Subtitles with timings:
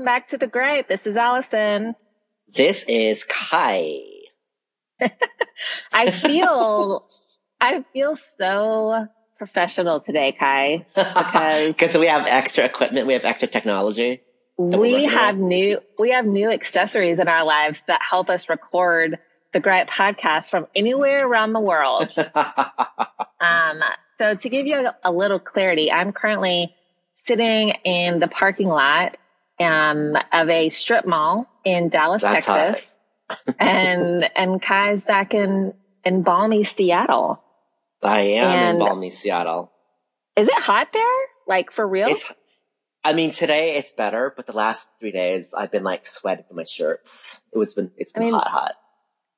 [0.00, 0.88] Welcome back to the Gripe.
[0.88, 1.94] This is Allison.
[2.48, 4.00] This is Kai.
[5.92, 7.06] I feel,
[7.60, 13.46] I feel so professional today, Kai, because Because we have extra equipment, we have extra
[13.46, 14.22] technology.
[14.56, 15.48] we have on.
[15.48, 19.18] new, we have new accessories in our lives that help us record
[19.52, 22.08] the Gripe podcast from anywhere around the world.
[23.42, 23.80] Um,
[24.18, 26.74] so to give you a, a little clarity, I'm currently
[27.14, 29.16] sitting in the parking lot
[29.60, 32.98] um, of a strip mall in Dallas, That's Texas,
[33.58, 37.42] and and Kai's back in in balmy Seattle.
[38.02, 39.70] I am And- in balmy Seattle.
[40.36, 41.02] Is it hot there?
[41.46, 42.08] Like for real?
[42.08, 42.32] It's,
[43.04, 46.56] I mean, today it's better, but the last three days I've been like sweating through
[46.58, 47.42] my shirts.
[47.52, 48.72] It was been, it's been I mean, hot, hot.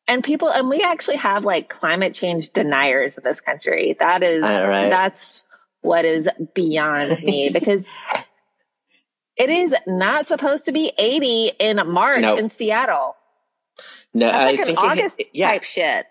[0.06, 3.96] and people, and we actually have like climate change deniers in this country.
[3.98, 4.90] That is, right.
[4.90, 5.44] that's
[5.80, 7.86] what is beyond me because
[9.36, 12.38] it is not supposed to be 80 in March Nope.
[12.38, 13.16] in Seattle.
[14.14, 16.06] No, That's I like an think August it hit, yeah, type shit.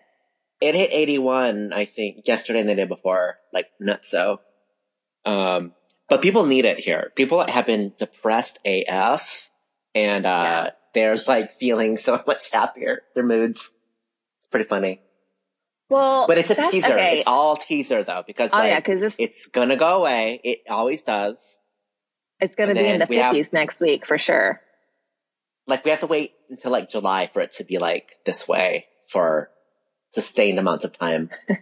[0.59, 4.41] it hit 81, I think, yesterday and the day before, like nuts so.
[5.25, 5.73] Um,
[6.09, 7.11] but people need it here.
[7.15, 9.49] People have been depressed AF
[9.93, 10.69] and, uh, Yeah.
[10.95, 13.03] they're like feeling so much happier.
[13.15, 13.73] Their moods.
[14.39, 15.01] It's pretty funny.
[15.89, 16.93] Well, But it's a teaser.
[16.93, 17.17] okay.
[17.17, 20.39] It's all teaser though, because oh like, yeah, this it's gonna go away.
[20.43, 21.59] It always does.
[22.41, 24.61] It's going to be in the then we have- fifties next week for sure.
[25.67, 28.87] Like we have to wait until like July for it to be like this way
[29.07, 29.51] for
[30.09, 31.29] sustained amounts of time.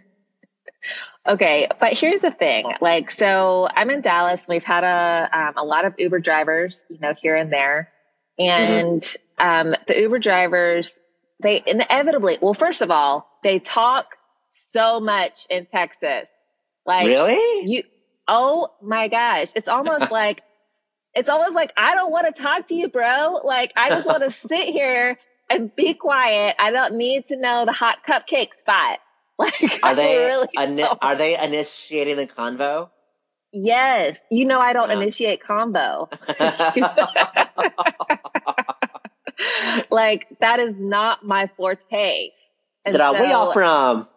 [1.28, 2.64] Okay, but here's the thing.
[2.80, 4.46] Like, so I'm in Dallas.
[4.48, 7.90] We've had a um, a lot of Uber drivers, you know, here and there,
[8.38, 9.04] and
[9.38, 10.98] um, the Uber drivers
[11.42, 12.38] they inevitably.
[12.40, 14.16] Well, first of all, they talk
[14.72, 16.28] so much in Texas.
[16.86, 17.70] Like, really?
[17.70, 17.82] you
[18.26, 20.40] oh my gosh it's almost like
[21.14, 23.40] it's almost like i don't want to talk to you bro.
[23.44, 26.54] Like i just want to sit here and be quiet.
[26.60, 28.98] I don't need to know the hot cupcake spot.
[29.40, 32.90] Like Are they really ini- are they initiating the convo?
[33.52, 34.18] yes.
[34.30, 34.96] You know i don't Yeah.
[35.00, 36.08] initiate combo
[39.90, 42.30] like that is not my forte.
[42.84, 44.08] And Dra- Where y'all from?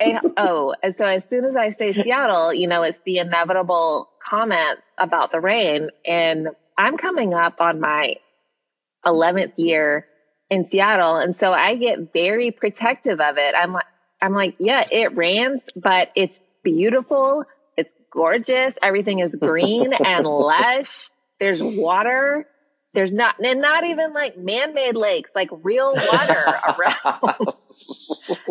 [0.00, 4.08] Eh, oh, and so as soon as I say Seattle, you know, it's the inevitable
[4.22, 5.90] comments about the rain.
[6.06, 8.16] And I'm coming up on my
[9.04, 10.06] 11th year
[10.50, 11.16] in Seattle.
[11.16, 13.54] And so I get very protective of it.
[13.56, 13.84] I'm like,
[14.20, 17.44] I'm like, yeah, it rains, but it's beautiful.
[17.76, 18.78] It's gorgeous.
[18.82, 21.10] Everything is green and lush.
[21.40, 22.46] There's water.
[22.94, 26.44] There's not, and not even like man-made lakes, like real water
[26.78, 27.48] around.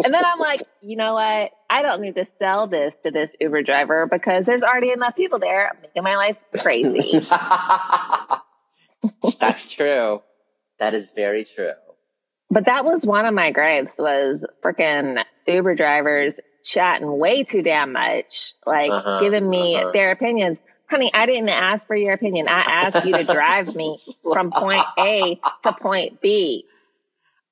[0.03, 1.51] And then I'm like, you know what?
[1.69, 5.39] I don't need to sell this to this Uber driver because there's already enough people
[5.39, 7.19] there making my life crazy.
[9.39, 10.21] That's true.
[10.79, 11.71] That is very true.
[12.49, 17.93] but that was one of my gripes was freaking Uber drivers chatting way too damn
[17.93, 19.91] much, like Uh-huh, giving me uh-huh.
[19.93, 20.57] their opinions.
[20.89, 22.47] Honey, I didn't ask for your opinion.
[22.49, 26.65] I asked you to drive me from point A to point B.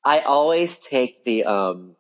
[0.04, 1.96] I always take the um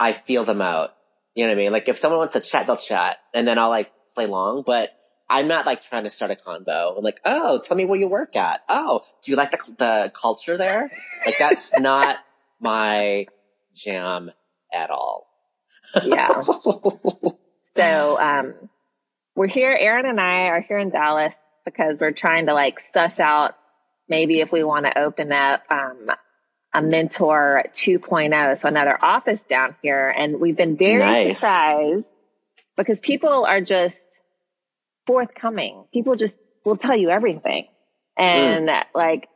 [0.00, 0.94] I feel them out.
[1.36, 1.72] You know what I mean?
[1.72, 4.90] Like if someone wants to chat, they'll chat and then I'll like play long, but
[5.28, 6.96] I'm not like trying to start a convo.
[6.96, 8.62] I'm like, oh, tell me where you work at.
[8.68, 10.90] Oh, do you like the, the culture there?
[11.24, 12.16] Like that's not
[12.58, 13.26] my
[13.74, 14.32] jam
[14.72, 15.28] at all.
[16.02, 16.42] Yeah.
[17.76, 18.54] So um,
[19.36, 19.76] we're here.
[19.78, 21.32] Aaron and I are here in Dallas
[21.64, 23.54] because we're trying to like suss out
[24.08, 26.10] maybe if we want to open up um,
[26.72, 30.08] a mentor 2.0, so another office down here.
[30.08, 31.38] And we've been very Nice.
[31.38, 32.06] surprised
[32.76, 34.20] because people are just
[35.06, 35.84] forthcoming.
[35.92, 37.66] People just will tell you everything,
[38.16, 38.84] and mm.
[38.94, 39.28] like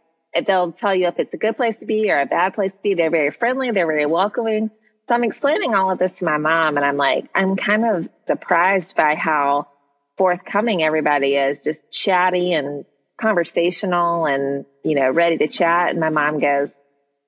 [0.46, 2.82] they'll tell you if it's a good place to be or a bad place to
[2.82, 2.94] be.
[2.94, 3.70] They're very friendly.
[3.70, 4.70] They're very welcoming.
[5.08, 8.08] So I'm explaining all of this to my mom, and I'm like, I'm kind of
[8.26, 9.68] surprised by how
[10.16, 12.84] forthcoming everybody is, just chatty and
[13.20, 15.90] conversational and, you know, ready to chat.
[15.90, 16.70] And my mom goes,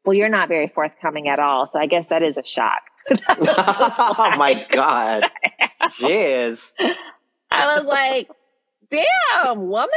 [0.06, 1.66] Well, you're not very forthcoming at all.
[1.66, 2.82] So I guess that is a shock.
[3.28, 5.24] oh my god.
[5.82, 6.72] Jeez.
[7.50, 8.28] I was like,
[8.90, 9.88] Damn, woman.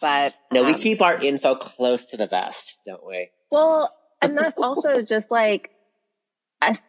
[0.00, 3.30] But No, we um, keep our info close to the vest, don't we?
[3.50, 3.90] Well,
[4.20, 5.70] and that's also just like,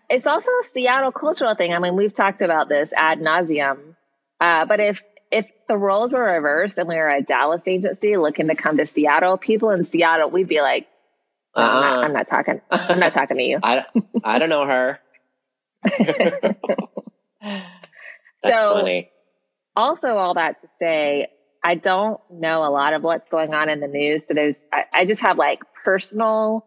[0.10, 1.74] it's also a Seattle cultural thing.
[1.74, 3.96] I mean, we've talked about this ad nauseum.
[4.40, 8.48] Uh, but if, if the roles were reversed and we were a Dallas agency looking
[8.48, 10.88] to come to Seattle, people in Seattle, we'd be like,
[11.56, 12.02] "No, I'm, not, Uh-uh.
[12.06, 13.60] I'm not talking, I'm not talking to you.
[13.62, 13.86] I,
[14.24, 15.00] I don't know her.
[17.42, 19.10] That's So- funny.
[19.76, 21.28] also all that to say,
[21.64, 24.24] I don't know a lot of what's going on in the news.
[24.28, 26.66] So there's, I, I just have like personal,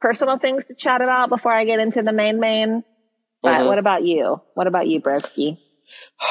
[0.00, 2.84] personal things to chat about before I get into the main main.
[3.42, 3.66] But Mhm.
[3.66, 4.40] what about you?
[4.54, 5.58] What about you, Broski?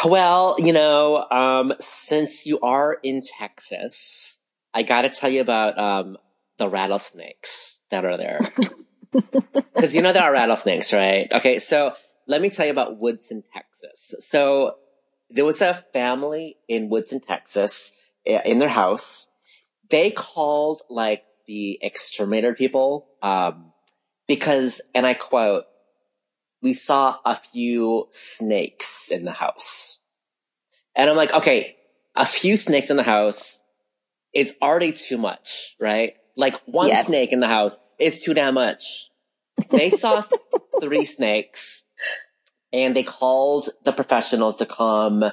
[0.05, 4.39] Well, you know, um, since you are in Texas,
[4.73, 6.17] I gotta tell you about, um,
[6.57, 8.39] the rattlesnakes that are there.
[9.77, 11.31] Cause you know there are rattlesnakes, right?
[11.31, 11.93] Okay, so
[12.27, 14.15] let me tell you about Woodson, Texas.
[14.19, 14.75] So
[15.29, 17.95] there was a family in Woodson, Texas,
[18.25, 19.29] in their house.
[19.89, 23.73] They called like the exterminator people, um,
[24.27, 25.65] because, and I quote,
[26.63, 29.99] we saw a few snakes in the house.
[30.95, 31.75] And I'm like, okay,
[32.15, 33.59] a few snakes in the house
[34.33, 36.15] is already too much, right?
[36.37, 37.05] Like one Yes.
[37.07, 39.09] snake in the house is too damn much.
[39.75, 40.31] They saw th-
[40.79, 41.85] three snakes
[42.71, 45.23] and they called the professionals to come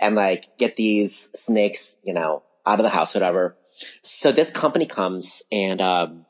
[0.00, 3.56] and like get these snakes, you know, out of the house, whatever.
[4.02, 6.26] So this company comes and, um,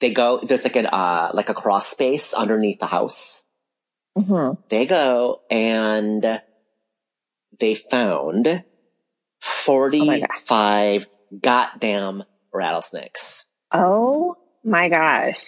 [0.00, 3.44] they go, there's like an, uh, like a cross space underneath the house.
[4.16, 6.40] hmm They go and
[7.58, 8.64] they found
[9.40, 11.06] 45
[11.40, 13.46] goddamn rattlesnakes.
[13.72, 15.38] Oh my gosh.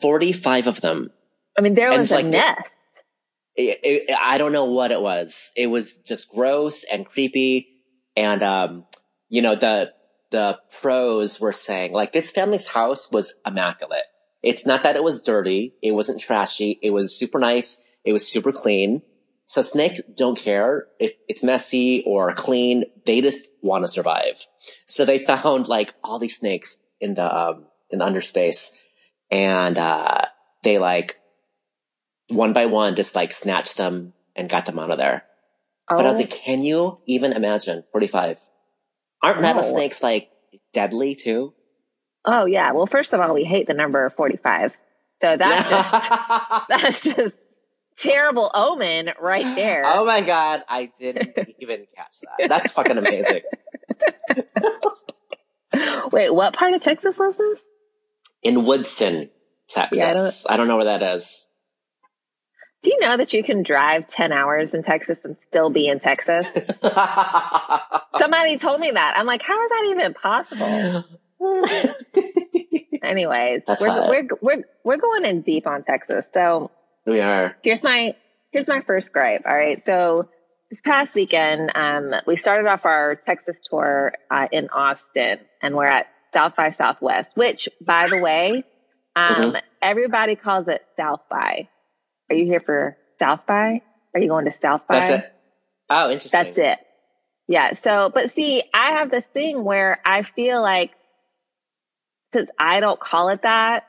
[0.00, 1.10] 45 of them.
[1.58, 2.60] I mean, there was a like nest.
[3.56, 5.52] It- it- I don't know what it was.
[5.56, 7.68] It was just gross and creepy.
[8.16, 8.86] And, um,
[9.28, 9.92] you know, the,
[10.30, 14.04] the pros were saying like this family's house was immaculate.
[14.42, 15.74] It's not that it was dirty.
[15.82, 16.78] It wasn't trashy.
[16.82, 17.98] It was super nice.
[18.04, 19.02] It was super clean.
[19.44, 22.84] So snakes don't care if it's messy or clean.
[23.04, 24.46] They just want to survive.
[24.86, 28.76] So they found like all these snakes in the, um, in the underspace
[29.30, 30.22] and, uh,
[30.62, 31.18] they like
[32.28, 35.24] one by one just like snatched them and got them out of there.
[35.88, 38.38] Oh, But I was like, can you even imagine 45?
[39.22, 39.42] Aren't No.
[39.42, 40.30] rattlesnakes like
[40.72, 41.54] deadly too?
[42.24, 42.72] oh yeah.
[42.72, 44.72] Well, first of all, we hate the number 45.
[45.22, 47.40] So that's just, that's just
[47.98, 49.82] terrible omen right there.
[49.86, 52.48] oh my god, I didn't even catch that.
[52.48, 53.40] That's fucking amazing.
[56.12, 57.60] Wait, what part of Texas was this?
[58.42, 59.30] In Woodson,
[59.68, 60.46] Texas.
[60.48, 61.46] I, don't, know where that is.
[62.82, 66.00] Do you know that you can drive 10 hours in Texas and still be in
[66.00, 66.46] Texas?
[68.18, 69.14] Somebody told me that.
[69.16, 71.04] I'm like, how is that even possible?
[73.02, 76.24] Anyways, That's we're, we're, we're, we're going in deep on Texas.
[76.32, 76.70] So
[77.06, 77.56] we are.
[77.62, 78.14] here's my,
[78.50, 79.42] here's my first gripe.
[79.46, 79.82] All right.
[79.86, 80.28] So
[80.70, 85.86] this past weekend, um, we started off our Texas tour, uh, in Austin and we're
[85.86, 88.64] at South by Southwest, which by the way,
[89.16, 89.56] um, Mm-hmm.
[89.82, 91.68] everybody calls it South by.
[92.30, 93.82] Are you here for South by?
[94.14, 95.00] Are you going to South by?
[95.00, 95.32] That's it.
[95.88, 96.30] Oh, interesting.
[96.42, 96.78] That's it.
[97.48, 97.72] Yeah.
[97.74, 100.92] So, but see, I have this thing where I feel like
[102.32, 103.84] since I don't call it that,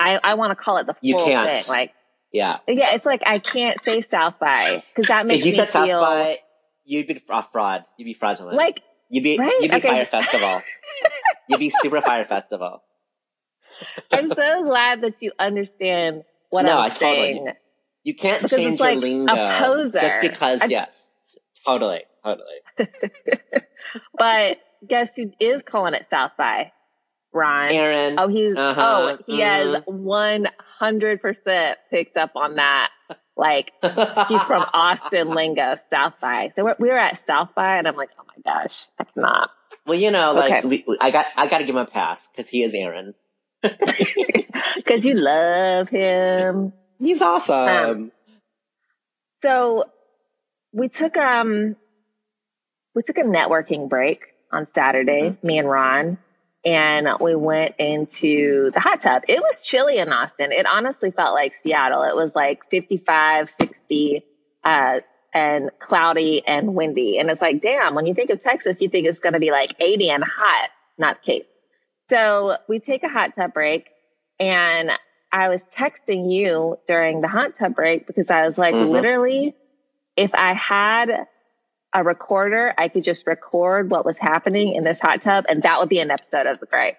[0.00, 1.58] I, I want to call it the You full can't.
[1.60, 1.64] thing.
[1.72, 1.92] Like,
[2.32, 2.58] Yeah.
[2.66, 5.68] yeah, it's like I can't say South by because that makes If you me said
[5.68, 6.38] South feel by,
[6.84, 7.84] you'd be a fraud.
[7.98, 8.56] You'd be fraudulent.
[8.56, 9.52] like you'd be, right?
[9.60, 9.88] you'd be Okay.
[9.88, 10.62] Fyre Festival.
[11.48, 12.82] you'd be Super Fyre Festival.
[14.12, 16.22] I'm so glad that you understand
[16.54, 17.48] what No, I'm I totally- saying.
[18.04, 20.60] You can't Because change your like a lingo just because.
[20.62, 22.60] I- yes, totally, totally.
[24.18, 24.58] But
[24.88, 26.72] guess who is calling it South by?
[27.32, 27.70] Ron.
[27.72, 28.18] Aaron.
[28.18, 30.46] Oh, he's Uh-huh, oh he has one
[30.78, 32.90] hundred percent picked up on that.
[33.36, 36.52] Like he's from Austin lingo, South by.
[36.54, 39.50] So we're, we were at South by, and I'm like, oh my gosh, I cannot
[39.86, 40.84] well, you know, like Okay.
[40.86, 43.14] we- I got, I got to give him a pass because he is Aaron.
[44.76, 46.72] because you love him.
[46.98, 47.68] He's awesome.
[47.68, 48.12] Um,
[49.42, 49.84] So
[50.72, 51.76] we took um
[52.94, 54.20] we took a networking break
[54.52, 56.18] on Saturday, me and Ron,
[56.64, 59.24] and we went into the hot tub.
[59.28, 60.52] It was chilly in Austin.
[60.52, 62.04] It honestly felt like Seattle.
[62.04, 64.24] It was like 55, 60,
[64.64, 65.00] uh,
[65.34, 67.18] and cloudy and windy.
[67.18, 69.50] And it's like, damn, when you think of Texas, you think it's going to be
[69.50, 70.70] like 80 and hot.
[70.96, 71.46] Not the case.
[72.10, 73.88] So we take a hot tub break
[74.38, 74.90] and
[75.32, 78.90] I was texting you during the hot tub break because I was like, Mhm.
[78.90, 79.54] literally,
[80.16, 81.26] if I had
[81.92, 85.80] a recorder, I could just record what was happening in this hot tub and that
[85.80, 86.96] would be an episode of the Gripe.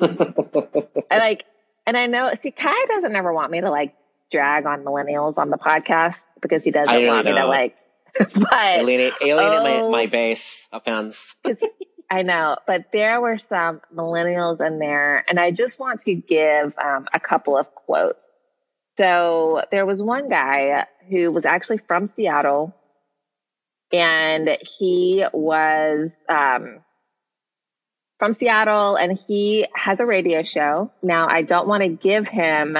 [1.10, 1.44] I like,
[1.86, 3.94] and I know, see, Kai doesn't ever want me to like
[4.30, 7.76] drag on millennials on the podcast because he doesn't I really want me to like,
[8.18, 9.90] but alienate, alienate Oh.
[9.90, 11.36] my, my base of fans.
[12.10, 16.74] I know, but there were some millennials in there, and I just want to give
[16.76, 18.18] um, a couple of quotes.
[18.98, 22.74] So there was one guy who was actually from Seattle,
[23.92, 26.80] and he was um,
[28.18, 30.90] from Seattle, and he has a radio show.
[31.02, 32.76] Now, I don't want to give him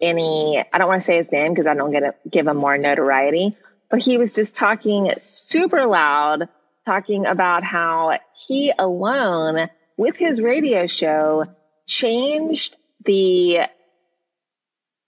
[0.00, 0.64] any.
[0.72, 2.78] I don't want to say his name because I don't get to give him more
[2.78, 3.56] notoriety.
[3.90, 6.48] But he was just talking super loud,
[6.86, 11.46] talking about how he alone, with his radio show,
[11.86, 13.68] changed the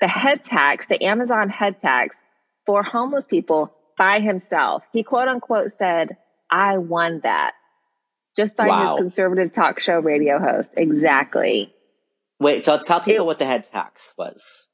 [0.00, 2.16] the head tax, the Amazon head tax
[2.66, 4.82] for homeless people by himself.
[4.92, 6.16] He quote unquote said,
[6.50, 7.52] I won that
[8.36, 8.96] just by wow.
[8.96, 10.70] his conservative talk show radio host.
[10.76, 11.72] Exactly.
[12.40, 14.66] Wait, so tell people it, what the head tax was.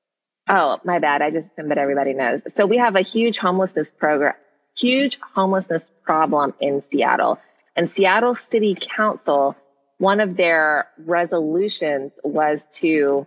[0.49, 1.21] Oh, my bad.
[1.21, 2.43] I just assumed that everybody knows.
[2.55, 4.35] So we have a huge homelessness program,
[4.77, 7.39] huge homelessness problem in Seattle.
[7.77, 9.55] And Seattle City Council,
[9.99, 13.27] one of their resolutions was to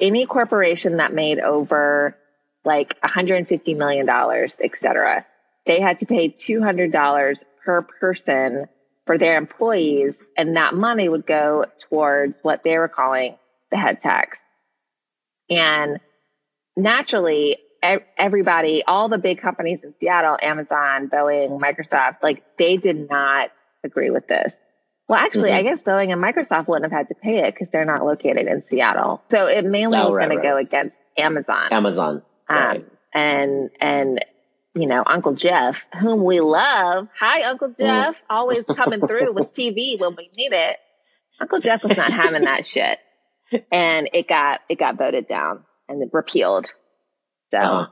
[0.00, 2.16] any corporation that made over
[2.64, 5.26] like $150 million, et cetera,
[5.66, 8.66] they had to pay $200 per person
[9.04, 10.22] for their employees.
[10.38, 13.36] And that money would go towards what they were calling
[13.70, 14.38] the head tax.
[15.50, 16.00] And
[16.78, 17.58] naturally,
[18.18, 23.50] everybody, all the big companies in Seattle, Amazon, Boeing, Microsoft, like they did not
[23.84, 24.52] agree with this.
[25.08, 25.66] Well, actually, mm-hmm.
[25.66, 28.46] I guess Boeing and Microsoft wouldn't have had to pay it because they're not located
[28.48, 29.22] in Seattle.
[29.30, 30.42] So it mainly oh, was right, going right.
[30.42, 31.68] to go against Amazon.
[31.70, 32.22] Amazon.
[32.48, 32.86] Um, right.
[33.14, 34.24] and, and,
[34.74, 37.08] you know, Uncle Jeff, whom we love.
[37.18, 37.78] Hi, Uncle mm.
[37.78, 38.18] Jeff, mm.
[38.28, 40.76] always coming through with TV when we need it.
[41.40, 42.98] Uncle Jeff was not having that shit.
[43.70, 46.72] And it got, it got voted down and repealed.
[47.50, 47.86] So, uh-huh.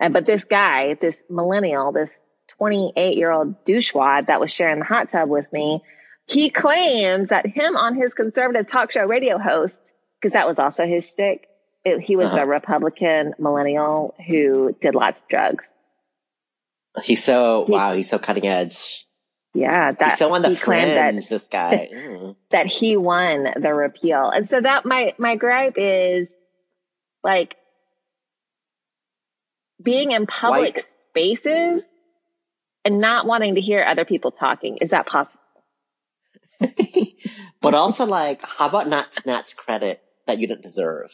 [0.00, 2.18] and, but this guy, this millennial, this
[2.58, 5.82] 28 year old douchewad that was sharing the hot tub with me,
[6.26, 10.86] he claims that him on his conservative talk show radio host, because that was also
[10.86, 11.48] his shtick,
[11.84, 12.42] it, he was uh-huh.
[12.42, 15.64] a Republican millennial who did lots of drugs.
[17.02, 17.92] He's so he, wow.
[17.94, 19.06] He's so cutting edge.
[19.54, 20.94] Yeah, that he's so on the fringe.
[20.94, 22.36] That, this guy mm.
[22.50, 26.28] that he won the repeal, and so that my my gripe is
[27.22, 27.54] like
[29.82, 30.84] being in public White.
[31.10, 31.82] spaces
[32.84, 34.78] and not wanting to hear other people talking.
[34.78, 35.38] Is that possible?
[37.60, 41.10] but also, like, how about not snatch credit that you didn't deserve?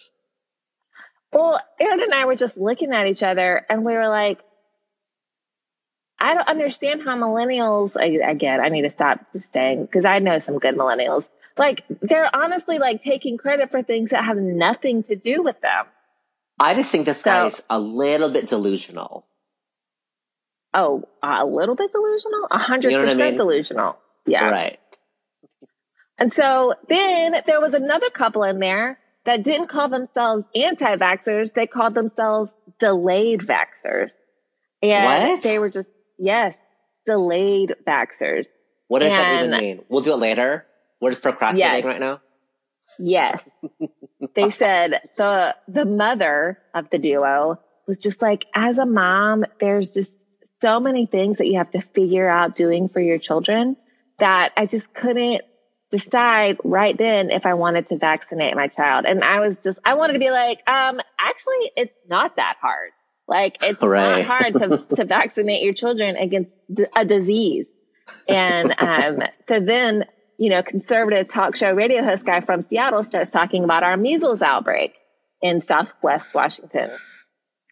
[1.32, 4.40] Well, Aaron and I were just looking at each other and we were like,
[6.18, 10.38] I don't understand how millennials, again, I need to stop just saying, because I know
[10.40, 15.16] some good millennials, like, they're honestly like taking credit for things that have nothing to
[15.16, 15.86] do with them.
[16.60, 19.26] I just think this so, guy's a little bit delusional.
[20.74, 22.46] Oh, a little bit delusional?
[22.50, 23.98] A hundred percent delusional.
[24.26, 24.48] Yeah.
[24.50, 24.78] Right.
[26.18, 31.54] And so then there was another couple in there that didn't call themselves anti-vaxxers.
[31.54, 34.10] They called themselves delayed vaxxers.
[34.82, 35.42] And what?
[35.42, 36.56] they were just, yes,
[37.06, 38.46] delayed vaxxers.
[38.88, 39.84] What does and, that even mean?
[39.88, 40.66] We'll do it later.
[41.00, 41.84] We're just procrastinating yes.
[41.84, 42.20] right now.
[42.98, 43.42] Yes.
[44.34, 49.90] they said the, the mother of the duo was just like, as a mom, there's
[49.90, 50.12] just
[50.60, 53.76] so many things that you have to figure out doing for your children
[54.18, 55.42] that I just couldn't
[55.90, 59.06] decide right then if I wanted to vaccinate my child.
[59.06, 62.90] And I was just, I wanted to be like, um, actually, it's not that hard.
[63.26, 64.26] Like, it's right.
[64.26, 66.50] not hard to, to vaccinate your children against
[66.94, 67.66] a disease.
[68.28, 70.04] And, um, so then,
[70.38, 74.40] you know, conservative talk show radio host guy from Seattle starts talking about our measles
[74.40, 74.94] outbreak
[75.42, 76.90] in Southwest Washington.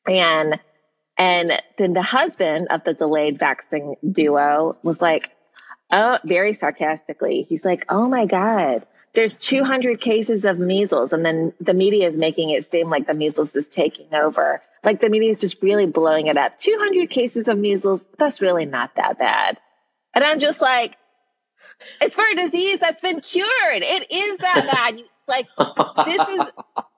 [0.06, 0.60] And,
[1.16, 5.30] and then the husband of the delayed vaccine duo was like,
[5.92, 7.46] Oh, very sarcastically.
[7.48, 11.12] He's like, Oh my God, there's 200 cases of measles.
[11.12, 14.60] And then the media is making it seem like the measles is taking over.
[14.82, 16.58] Like the media is just really blowing it up.
[16.58, 18.04] 200 cases of measles.
[18.18, 19.58] That's really not that bad.
[20.14, 20.96] And I'm just like,
[22.00, 23.82] it's for a disease that's been cured.
[23.82, 24.98] It is that bad.
[24.98, 25.46] You, like
[26.04, 26.44] this is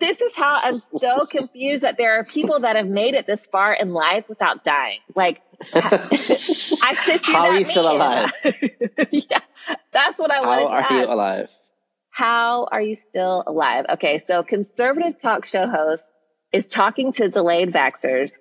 [0.01, 3.47] this is how I'm so confused that there are people that have made it this
[3.47, 5.01] far in life without dying.
[5.15, 5.41] Like
[5.75, 8.31] I sit How are you still alive?
[9.11, 9.41] yeah,
[9.93, 10.85] that's what I want.
[10.85, 11.51] How are you alive?
[12.11, 13.87] How are you still alive?
[13.95, 16.05] Okay, so conservative talk show host
[16.53, 18.33] is talking to delayed vaxxers,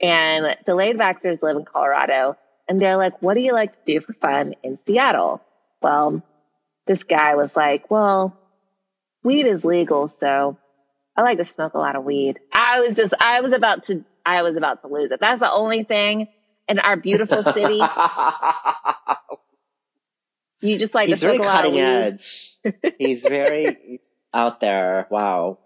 [0.00, 2.36] and delayed vaxxers live in Colorado,
[2.68, 5.40] and they're like, "What do you like to do for fun in Seattle?"
[5.82, 6.22] Well,
[6.86, 8.38] this guy was like, "Well."
[9.22, 10.58] weed is legal, so
[11.16, 12.38] I like to smoke a lot of weed.
[12.52, 15.20] I was just, I was about to, I was about to lose it.
[15.20, 16.28] That's the only thing
[16.68, 17.74] in our beautiful city.
[20.60, 22.56] you just like he's to very cutting edge.
[22.98, 25.06] he's very he's out there.
[25.10, 25.58] Wow.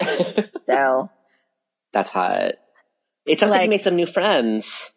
[0.66, 1.10] so
[1.92, 2.54] that's hot.
[3.26, 4.92] It sounds like, like, you made some new friends.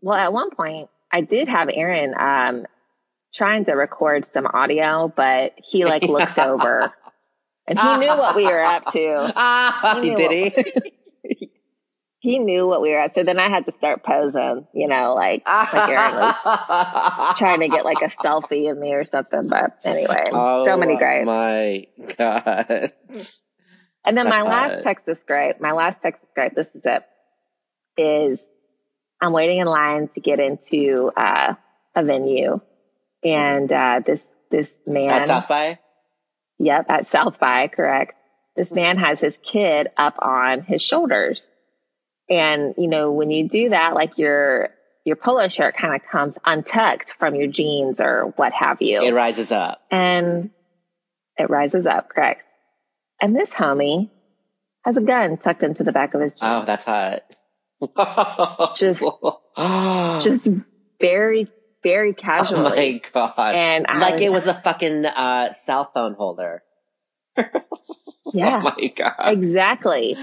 [0.00, 2.66] Well, at one point, I did have Aaron um,
[3.34, 6.92] trying to record some audio, but he like looked over
[7.66, 9.32] and he knew what we were up to.
[9.36, 11.50] Ah, He did what- he?
[12.20, 13.22] He knew what we were up to.
[13.22, 17.84] Then I had to start posing, you know, like like Aaron was trying to get
[17.84, 19.46] like a selfie of me or something.
[19.48, 21.26] But anyway, Oh, so many grapes.
[21.26, 21.86] My
[22.18, 22.90] God.
[24.04, 24.82] And then my last.
[24.82, 27.02] Texas gripe, my last Texas gripe, this is it,
[27.96, 28.44] is
[29.22, 31.54] I'm waiting in line to get into uh,
[31.94, 32.60] a venue.
[33.34, 35.78] And uh, this this man, At South by?
[36.58, 38.14] yep, at South by, correct.
[38.56, 41.42] This man has his kid up on his shoulders.
[42.30, 44.70] And, you know, when you do that, like your
[45.04, 49.14] your polo shirt kind of comes untucked from your jeans or what have you It
[49.14, 49.80] rises up.
[49.90, 50.50] and
[51.38, 52.42] it rises up, correct.
[53.22, 54.10] And this homie
[54.84, 57.22] has a gun tucked into the back of his Oh, that's hot.
[58.76, 59.02] Just-
[60.24, 60.48] Just
[61.00, 61.48] very,
[61.82, 62.62] very oh casually.
[62.62, 63.54] my God.
[63.54, 66.62] and I, like it was a fucking uh, cell phone holder.
[68.32, 69.14] yeah, Oh my God.
[69.28, 70.16] exactly.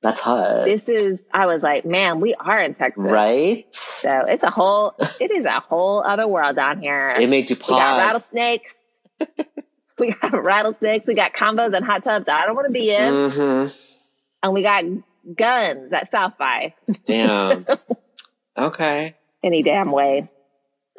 [0.00, 0.64] That's hot.
[0.64, 3.10] This is, I was like, man, we are in Texas.
[3.10, 3.64] right?
[3.74, 7.10] So it's a whole, it is a whole other world down here.
[7.18, 7.98] It made you we got pause.
[7.98, 8.74] rattlesnakes.
[9.98, 11.06] we got rattlesnakes.
[11.08, 13.12] We got combos and hot tubs that I don't want to be in.
[13.12, 13.76] Mm-hmm.
[14.44, 14.84] And we got
[15.34, 17.66] guns at South by Damn.
[18.56, 19.16] okay.
[19.42, 20.30] any damn way.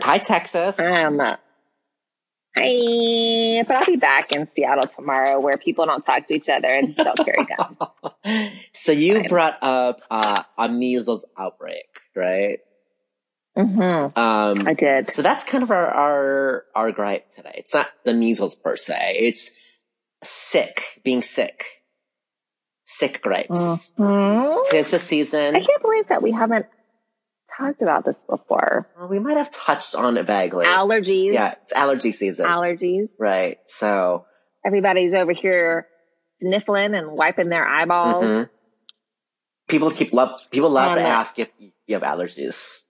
[0.02, 0.80] Hi, Texas.
[0.80, 1.38] Um, hi,
[3.68, 6.96] but I'll be back in Seattle tomorrow where people don't talk to each other and
[6.96, 8.52] don't carry guns.
[8.74, 9.28] so you Fine.
[9.30, 12.60] brought up uh, a measles outbreak, right?
[13.58, 14.18] Mm-hmm.
[14.18, 15.12] Um, I did.
[15.12, 17.52] so that's kind of our, our our gripe today.
[17.56, 19.18] It's not the measles per se.
[19.20, 19.52] It's
[20.24, 21.66] sick, being sick,
[22.84, 23.94] sick gripes.
[23.98, 24.64] Mhm.
[24.70, 25.56] Tis the season.
[25.56, 26.68] I can't believe that we haven't
[27.60, 28.88] talked about this before.
[29.10, 30.66] We might have touched on it vaguely.
[30.66, 31.34] Allergies.
[31.34, 33.10] yeah, it's allergy season, Allergies.
[33.20, 33.58] right?
[33.66, 34.26] So,
[34.66, 35.88] Everybody's over here
[36.42, 38.24] sniffling and wiping their eyeballs.
[38.24, 38.50] mhm.
[39.68, 40.32] people keep love.
[40.52, 42.84] People love to Um, ask if you have allergies.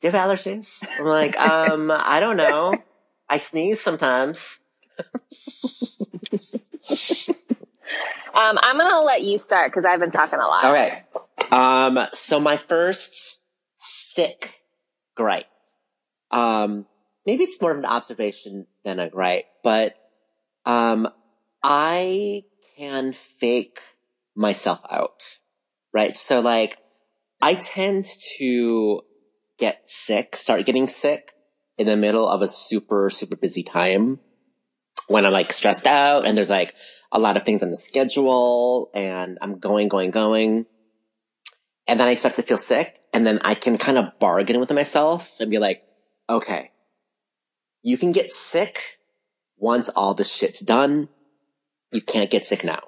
[0.00, 0.88] Do you have allergies?
[0.98, 2.74] I'm like, um, I don't know.
[3.28, 4.60] I sneeze sometimes.
[8.36, 10.64] Um, I'm going to let you start because I've been talking a lot.
[10.64, 11.04] All right.
[11.52, 13.40] Um, so my first
[14.14, 14.62] sick
[15.16, 15.46] gripe.
[16.30, 16.86] Um,
[17.26, 19.96] maybe it's more of an observation than a gripe, but,
[20.64, 21.08] um,
[21.62, 22.44] I
[22.76, 23.80] can fake
[24.34, 25.22] myself out,
[25.92, 26.16] right?
[26.16, 26.78] So like,
[27.40, 28.04] I tend
[28.38, 29.02] to
[29.58, 31.32] get sick, start getting sick
[31.78, 34.20] in the middle of a super, super busy time
[35.08, 36.74] when I'm like stressed out and there's like
[37.12, 40.66] a lot of things on the schedule and I'm going, going, going.
[41.86, 44.72] And then I start to feel sick and then I can kind of bargain with
[44.72, 45.82] myself and be like,
[46.28, 46.70] okay,
[47.82, 48.80] you can get sick
[49.58, 51.08] once all this shit's done.
[51.92, 52.80] You can't get sick now.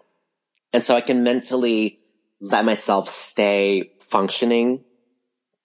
[0.72, 2.00] And so I can mentally
[2.40, 4.84] let myself stay functioning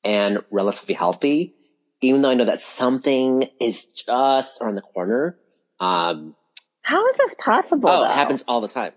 [0.04, 1.54] and relatively healthy,
[2.02, 5.38] even though I know that something is just around the corner.
[5.80, 6.36] Um,
[6.82, 7.90] How is this possible?
[7.90, 8.06] Oh, though?
[8.06, 8.94] it happens all the time.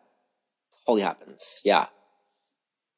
[0.86, 1.62] Totally happens.
[1.64, 1.86] Yeah.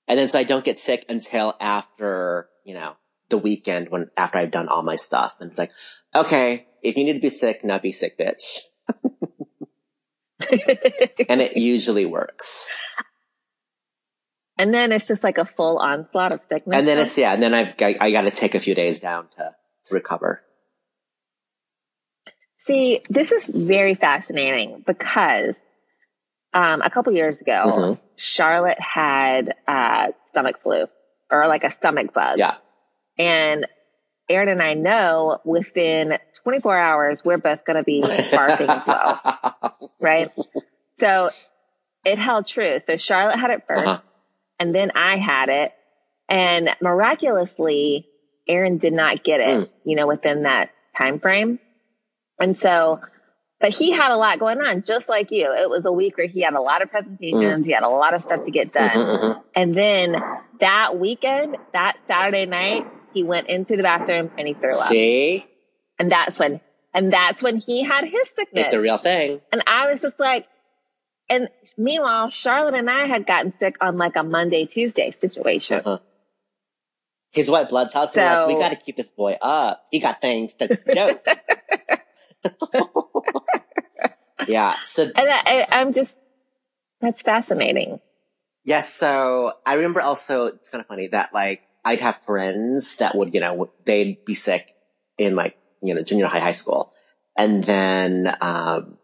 [0.08, 2.96] And then so I don't get sick until after, you know,
[3.28, 5.36] the weekend when after I've done all my stuff.
[5.40, 5.72] And it's like,
[6.14, 8.60] okay, if you need to be sick, now be sick, bitch.
[11.28, 12.78] And it usually works.
[14.58, 16.76] and then it's just like a full onslaught of sickness.
[16.76, 19.00] And then it's, yeah, and then I've got, I got to take a few days
[19.00, 20.42] down to, to recover.
[22.58, 25.56] See, this is very fascinating because
[26.56, 27.98] um, a couple years ago, Mhm.
[28.16, 30.86] Charlotte had uh, stomach flu
[31.30, 32.38] or like a stomach bug.
[32.38, 32.54] Yeah.
[33.18, 33.66] And
[34.28, 38.00] Aaron and I know within 24 hours, we're both going to be
[38.32, 39.20] barking as well,
[40.00, 40.28] right?
[40.96, 41.30] So
[42.04, 42.78] it held true.
[42.86, 44.00] So Charlotte had it 1st Uh-huh.
[44.58, 45.72] and then I had it.
[46.28, 48.06] And miraculously,
[48.48, 49.70] Aaron did not get it, Mm.
[49.84, 51.58] you know, within that time frame.
[52.40, 53.00] And so,
[53.60, 55.50] but he had a lot going on, just like you.
[55.52, 58.14] It was a week where he had a lot of presentations, he had a lot
[58.14, 58.90] of stuff to get done.
[58.90, 59.42] Mhm, mhm.
[59.54, 60.16] And then
[60.60, 64.88] that weekend, that Saturday night, he went into the bathroom and he threw up.
[64.88, 65.46] See,
[65.98, 66.60] And that's when,
[66.92, 68.64] and that's when he had his sickness.
[68.66, 69.40] it's a real thing.
[69.52, 70.46] and I was just like,
[71.28, 75.80] and meanwhile, Charlotte and I had gotten sick on like a Monday, Tuesday situation.
[75.84, 75.98] Uh-huh.
[77.32, 79.84] His white blood cells are like, we got to keep this boy up.
[79.90, 81.18] He got things to do.
[84.48, 84.76] yeah.
[84.84, 86.16] So And I, I, I'm just,
[87.00, 88.00] that's fascinating.
[88.64, 93.14] Yes, so I remember also, it's kind of funny that like, I'd have friends that
[93.14, 94.72] would, you know, they'd be sick
[95.18, 96.92] in like, you know, junior high, high school.
[97.36, 98.98] And then, um,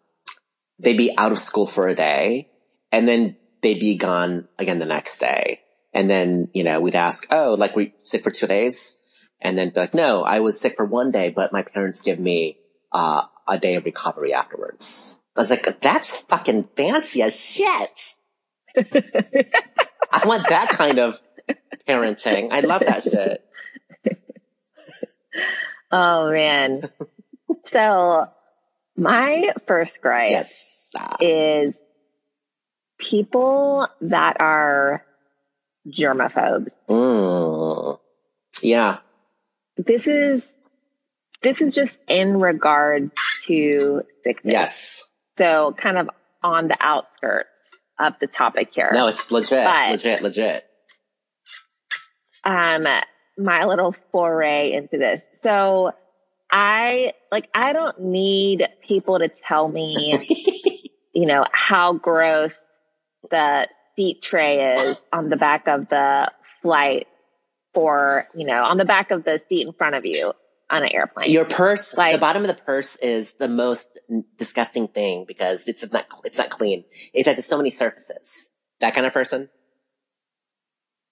[0.79, 2.51] they'd be out of school for a day
[2.91, 5.61] and then they'd be gone again the next day.
[5.95, 8.99] And then, you know, we'd ask, Oh, like we sick for two days?
[9.43, 12.19] And then be like, no, I was sick for one day, but my parents give
[12.19, 12.59] me,
[12.93, 15.21] uh, a day of recovery afterwards.
[15.37, 18.17] I was like, that's fucking fancy as shit.
[20.13, 21.21] I want that kind of
[21.89, 22.49] parenting.
[22.53, 23.45] I love that shit.
[25.91, 26.83] Oh man.
[27.67, 28.29] so
[28.97, 30.91] my first gripe Yes.
[30.99, 31.75] Uh, is
[32.99, 35.05] people that are
[35.89, 36.69] germaphobes.
[36.89, 37.99] mm.
[38.63, 38.99] Yeah.
[39.77, 40.53] This is
[41.43, 43.13] this is just in regards
[43.47, 44.53] to sickness.
[44.53, 45.05] Yes.
[45.39, 46.11] So kind of
[46.43, 47.49] on the outskirts
[47.99, 48.91] of the topic here.
[48.93, 49.65] No, it's legit.
[49.65, 50.65] But- legit, legit.
[52.45, 52.87] um
[53.39, 55.23] my little foray into this.
[55.41, 55.93] So
[56.51, 60.19] I like I don't need people to tell me,
[61.15, 62.61] you know, how gross
[63.31, 67.07] the seat tray is on the back of the flight
[67.73, 70.33] for, you know, on the back of the seat in front of you
[70.73, 71.31] on an airplane.
[71.31, 74.01] Your purse, Like- the bottom of the purse is the most
[74.39, 76.85] disgusting thing because it's not, it's not clean.
[77.15, 78.51] It touches so many surfaces.
[78.81, 79.49] That kind of person?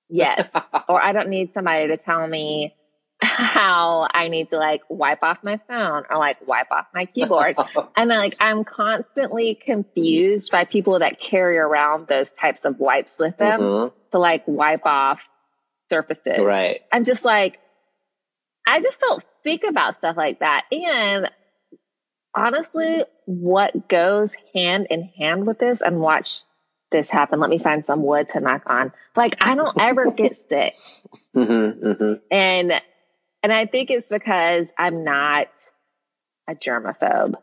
[0.09, 0.49] yes.
[0.89, 2.75] or I don't need somebody to tell me
[3.23, 7.57] how I need to like wipe off my phone or like wipe off my keyboard.
[7.97, 13.37] and like I'm constantly confused by people that carry around those types of wipes with
[13.37, 13.93] them Mhm.
[14.13, 15.21] to like wipe off
[15.91, 16.39] surfaces.
[16.39, 16.81] Right.
[16.91, 17.59] I'm just like,
[18.67, 20.65] I just don't think about stuff like that.
[20.73, 21.31] And
[22.35, 26.43] honestly, what goes hand in hand with this and watch
[26.91, 27.41] this happen.
[27.41, 28.93] Let me find some wood to knock on.
[29.17, 30.75] Like I don't ever get sick.
[31.35, 32.13] Mm-hmm, mm-hmm.
[32.31, 32.73] And
[33.43, 35.49] and I think it's because I'm not
[36.49, 37.35] a germaphobe.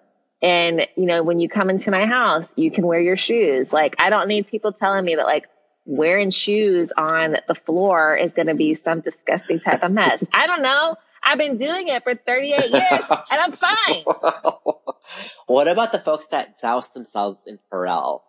[0.42, 3.72] And you know, when you come into my house, you can wear your shoes.
[3.72, 5.46] Like I don't need people telling me that like
[5.86, 10.24] wearing shoes on the floor is going to be some disgusting type of mess.
[10.34, 10.96] I don't know.
[11.24, 14.04] I've been doing it for 38 years and I'm fine.
[15.48, 18.22] what about the folks that douse themselves in Purell?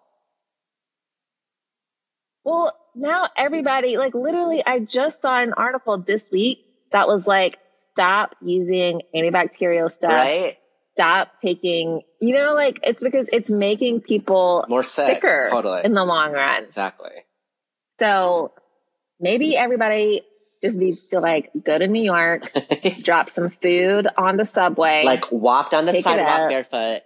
[2.44, 6.58] Well, now everybody, like literally, I just saw an article this week
[6.92, 7.58] that was like,
[7.92, 10.12] stop using antibacterial stuff.
[10.12, 10.56] Right?
[10.96, 15.16] Stop taking, you know, like it's because it's making people More sick.
[15.16, 15.82] sicker Totally.
[15.84, 16.64] in the long run.
[16.64, 17.10] exactly.
[18.00, 18.52] So
[19.20, 20.22] maybe everybody
[20.62, 22.50] just needs to like go to New York,
[23.02, 27.02] drop some food on the subway, like walk down the sidewalk barefoot,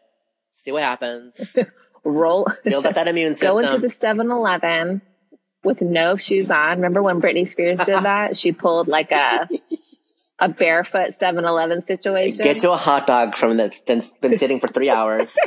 [0.53, 1.57] see what happens,
[2.05, 5.03] roll, build up that immune system, go into the 7 Eleven
[5.65, 6.77] with no shoes on.
[6.77, 8.37] Remember when Britney Spears did that?
[8.37, 9.49] She pulled like a,
[10.39, 12.43] a barefoot 7 Eleven situation.
[12.43, 15.39] Get you a hot dog from that's been, been sitting for three hours.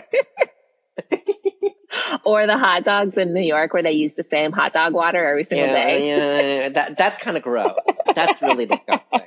[2.23, 5.25] or the hot dogs in New York where they use the same hot dog water
[5.25, 6.07] every single yeah, day.
[6.07, 6.69] yeah, yeah.
[6.69, 7.75] That that's kind of gross.
[8.13, 9.21] That's really disgusting.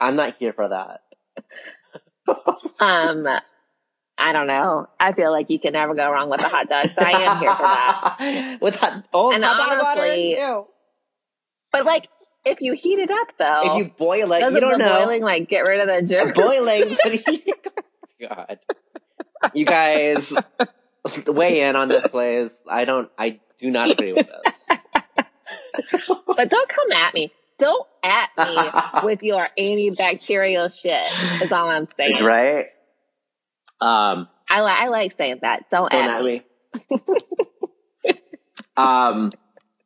[0.00, 1.00] I'm not here for that.
[2.80, 3.26] Um,
[4.16, 4.86] I don't know.
[5.00, 6.86] I feel like you can never go wrong with a hot dog.
[6.86, 8.58] So I am here for that.
[8.60, 10.14] With hot, oh, And hot dog water.
[10.14, 10.66] Ew.
[11.72, 12.08] But like,
[12.44, 14.98] if you heat it up though, If you boil it, you don't know.
[15.00, 16.36] boiling like get rid of the germs?
[16.36, 16.96] boiling.
[18.28, 18.58] God,
[19.54, 20.36] you guys
[21.28, 22.62] weigh in on this, please.
[22.68, 23.10] I don't.
[23.18, 24.78] I do not agree with this.
[26.26, 27.32] but don't come at me.
[27.58, 31.04] Don't at me with your antibacterial shit.
[31.42, 32.12] Is all I'm saying.
[32.12, 32.66] That's right.
[33.80, 35.70] Um, I like I like saying that.
[35.70, 36.42] Don't, don't at at me.
[36.90, 38.14] me.
[38.76, 39.32] um,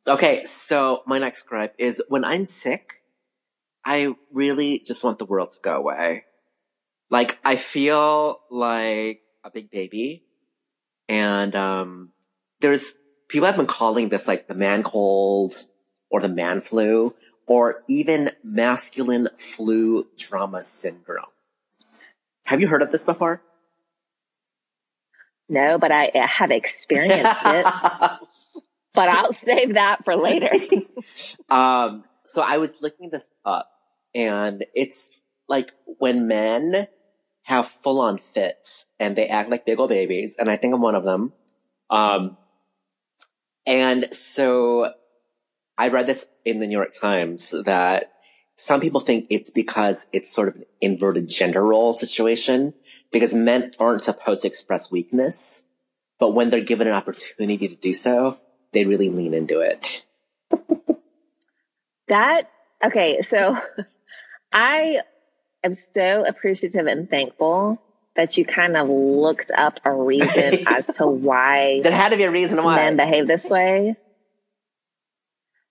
[0.07, 3.01] okay, so my next gripe is when I'm sick,
[3.85, 6.25] I really just want the world to go away.
[7.09, 10.24] Like, I feel like a big baby.
[11.07, 12.11] And, um,
[12.61, 12.95] there's,
[13.27, 15.53] people have been calling this like the man cold
[16.09, 17.13] or the man flu
[17.47, 21.25] or even masculine flu drama syndrome.
[22.45, 23.41] Have you heard of this before?
[25.47, 27.65] No, but I, I have experienced it.
[28.95, 30.49] But I'll save that for later.
[31.47, 33.69] Um, so I was looking this up
[34.15, 36.87] and it's like when men
[37.45, 40.35] have full on fits and they act like big old babies.
[40.37, 41.31] And I think I'm one of them.
[41.91, 42.37] Um,
[43.67, 44.93] and so
[45.77, 48.13] I read this in the New York Times that
[48.55, 52.73] some people think it's because it's sort of an inverted gender role situation
[53.11, 55.65] because men aren't supposed to express weakness,
[56.19, 58.39] but when they're given an opportunity to do so,
[58.71, 60.05] they really lean into it.
[62.07, 62.49] that
[62.83, 63.55] okay, so
[64.53, 65.01] I
[65.65, 67.81] am so appreciative and thankful
[68.15, 72.23] that you kind of looked up a reason as to why there had to be
[72.23, 73.95] a reason why men behave this way.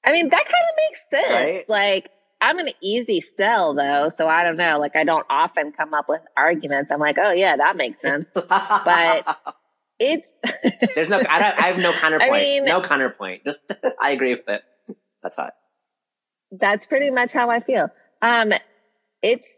[0.07, 1.33] I mean, that kind of makes sense.
[1.33, 1.69] Right?
[1.69, 4.79] Like, I'm an easy sell though, so I don't know.
[4.79, 6.91] Like, I don't often come up with arguments.
[6.93, 8.27] I'm like, oh yeah, that makes sense.
[8.35, 9.39] but
[9.99, 10.27] it's
[10.95, 11.19] there's no.
[11.19, 12.33] I, don't, I have no counterpoint.
[12.33, 13.45] I mean, no counterpoint.
[13.45, 13.61] Just
[13.99, 14.63] I agree with it.
[15.23, 15.55] That's hot.
[16.53, 17.89] That's pretty much how I feel.
[18.21, 18.53] Um,
[19.23, 19.49] it's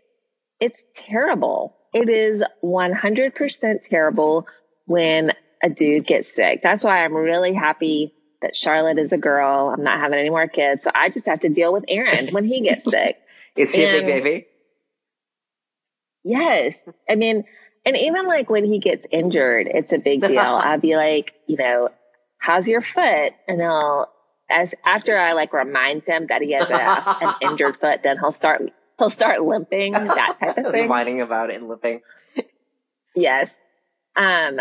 [0.61, 1.77] it's terrible.
[1.93, 4.47] It is 100% terrible
[4.87, 6.61] when a dude gets sick.
[6.63, 9.73] That's why I'm really happy that Charlotte is a girl.
[9.77, 10.85] I'm not having any more kids.
[10.85, 13.17] So I just have to deal with Aaron when he gets sick.
[13.57, 14.47] is he and, a big baby?
[16.25, 16.79] Yes.
[17.09, 17.45] I mean,
[17.85, 20.39] and even like when he gets injured, it's a big deal.
[20.41, 21.89] I'll be like, you know,
[22.39, 23.33] how's your foot?
[23.49, 24.13] And I'll,
[24.51, 28.33] as after I like remind him that he has a, an injured foot, then he'll
[28.33, 28.63] start
[28.99, 30.89] he'll start limping, that type of thing.
[30.89, 32.01] Whining about it and limping.
[33.15, 33.51] yes.
[34.17, 34.59] Um,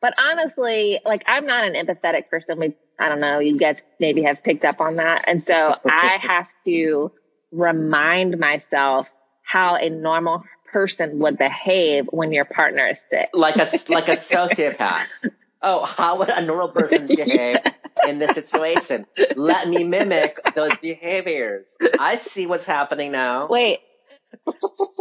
[0.00, 2.58] but honestly, like I'm not an empathetic person.
[2.58, 5.24] We, I don't know, you guys maybe have picked up on that.
[5.26, 7.12] And so I have to
[7.50, 9.08] remind myself
[9.42, 13.30] how a normal person would behave when your partner is sick.
[13.32, 15.06] Like a, like a sociopath.
[15.62, 17.56] oh, how would a normal person behave
[18.06, 19.06] in this situation?
[19.36, 21.76] Let me mimic those behaviors.
[21.98, 23.48] I see what's happening now.
[23.48, 23.80] Wait.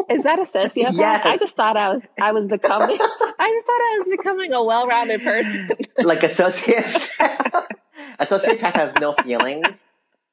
[0.09, 0.97] Is that a sociopath?
[0.97, 1.25] Yes.
[1.25, 4.63] I just thought I was I was becoming I just thought I was becoming a
[4.63, 5.69] well-rounded person.
[6.03, 7.67] like a sociopath.
[8.19, 9.85] a sociopath has no feelings,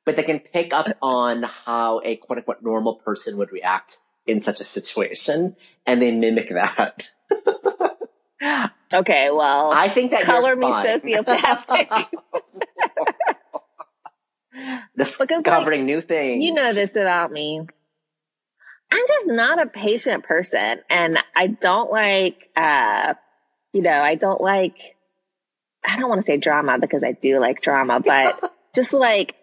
[0.04, 4.40] but they can pick up on how a quote unquote normal person would react in
[4.40, 7.10] such a situation and they mimic that.
[8.94, 12.06] Okay, well, I think that color me sociopathic.
[14.96, 16.44] Discovering like, new things.
[16.44, 17.60] You know this about me.
[18.92, 23.14] I'm just not a patient person, and I don't like, uh,
[23.72, 24.78] you know, I don't like.
[25.84, 28.38] I don't want to say drama because I do like drama, but
[28.76, 29.34] just like,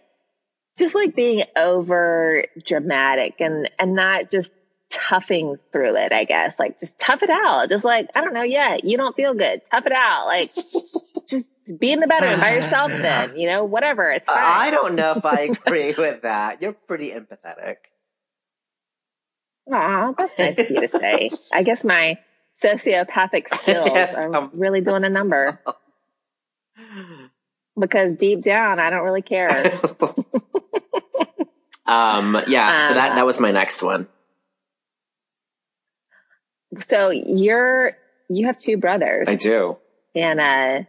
[0.78, 4.52] just like being over dramatic and and not just
[4.92, 6.54] toughing through it, I guess.
[6.60, 7.70] Like just tough it out.
[7.70, 9.62] Just like, I don't know, yeah, you don't feel good.
[9.72, 10.26] Tough it out.
[10.28, 10.54] Like
[11.28, 11.50] just
[11.80, 14.12] be in the bedroom by yourself then, you know, whatever.
[14.12, 14.38] It's fine.
[14.38, 16.62] I don't know if I agree with that.
[16.62, 17.78] You're pretty empathetic.
[19.72, 21.30] Aw, that's nice of you to say.
[21.54, 22.18] I guess my
[22.62, 25.60] sociopathic skills are really doing a number.
[27.80, 29.72] Because deep down, I don't really care.
[31.86, 34.08] um, yeah, so that, that was my next one
[36.80, 37.98] so you're
[38.30, 39.28] you have two brothers.
[39.28, 39.78] I do.
[40.16, 40.84] And uh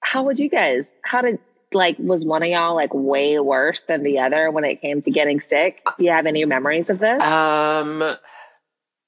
[0.00, 1.38] how would you guys how did
[1.72, 5.10] like was one of y'all like way worse than the other when it came to
[5.10, 5.86] getting sick?
[5.98, 7.22] Do you have any memories of this?
[7.22, 8.16] Um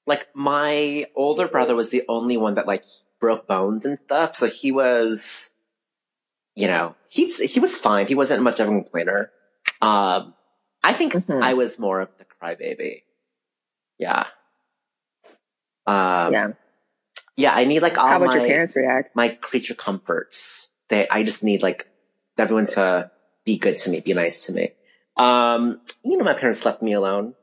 [0.05, 2.83] like my older brother was the only one that like
[3.19, 4.35] broke bones and stuff.
[4.35, 5.51] So he was
[6.55, 8.07] you know, he's he was fine.
[8.07, 9.31] He wasn't much of a complainer.
[9.81, 10.33] Um
[10.83, 11.43] I think mm-hmm.
[11.43, 13.03] I was more of the crybaby.
[13.97, 14.27] Yeah.
[15.89, 16.47] Um, yeah.
[17.35, 19.15] Yeah, I need like all How would my, your parents react?
[19.15, 20.71] my creature comforts.
[20.89, 21.87] They, I just need like
[22.37, 23.11] everyone to
[23.45, 24.71] be good to me, be nice to me.
[25.17, 27.33] Um, you know, my parents left me alone.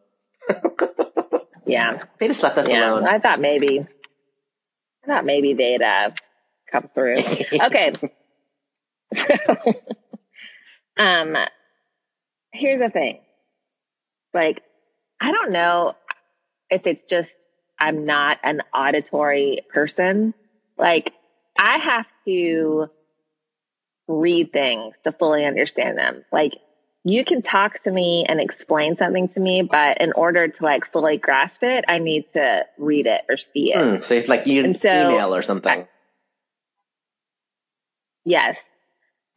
[1.66, 2.02] yeah.
[2.18, 3.08] They just left us yeah, alone.
[3.08, 6.10] I thought maybe, I thought maybe they'd, uh,
[6.70, 7.16] come through.
[7.64, 7.94] okay.
[9.12, 9.34] so,
[10.96, 11.36] um,
[12.52, 13.20] here's the thing.
[14.34, 14.62] Like,
[15.20, 15.94] I don't know
[16.70, 17.30] if it's just
[17.78, 20.34] I'm not an auditory person.
[20.78, 21.12] Like
[21.58, 22.88] I have to
[24.08, 26.24] read things to fully understand them.
[26.32, 26.52] Like
[27.04, 30.90] you can talk to me and explain something to me, but in order to like
[30.90, 33.76] fully grasp it, I need to read it or see it.
[33.76, 35.82] Mm, so it's like so, email or something.
[35.82, 35.88] I,
[38.24, 38.60] yes.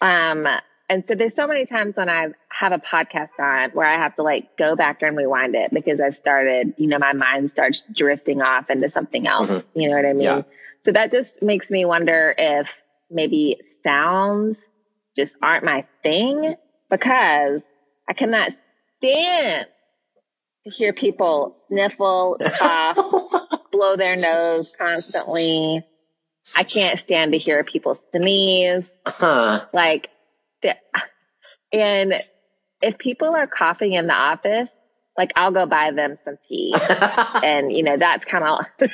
[0.01, 0.47] Um,
[0.89, 4.15] and so there's so many times when I have a podcast on where I have
[4.15, 7.83] to like go back and rewind it because I've started, you know, my mind starts
[7.93, 9.49] drifting off into something else.
[9.49, 9.79] Mm-hmm.
[9.79, 10.23] You know what I mean?
[10.23, 10.41] Yeah.
[10.81, 12.67] So that just makes me wonder if
[13.11, 14.57] maybe sounds
[15.15, 16.55] just aren't my thing
[16.89, 17.61] because
[18.07, 18.53] I cannot
[18.97, 19.67] stand
[20.63, 22.97] to hear people sniffle, cough,
[23.71, 25.85] blow their nose constantly.
[26.55, 28.89] I can't stand to hear people sneeze.
[29.05, 29.65] Huh.
[29.71, 30.09] Like
[31.73, 32.13] and
[32.81, 34.69] if people are coughing in the office,
[35.17, 36.73] like I'll go buy them some tea.
[37.43, 38.89] and you know, that's kind of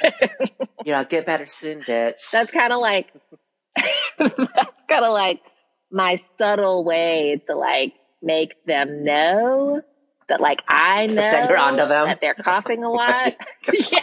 [0.85, 2.31] You know, get better soon, bitch.
[2.31, 3.11] That's kind of like
[4.17, 4.35] that's
[4.89, 5.41] kind of like
[5.91, 9.81] my subtle way to like make them know
[10.29, 12.07] that like I know That you're onto them?
[12.07, 13.35] that they're coughing a lot.
[13.91, 13.99] yeah.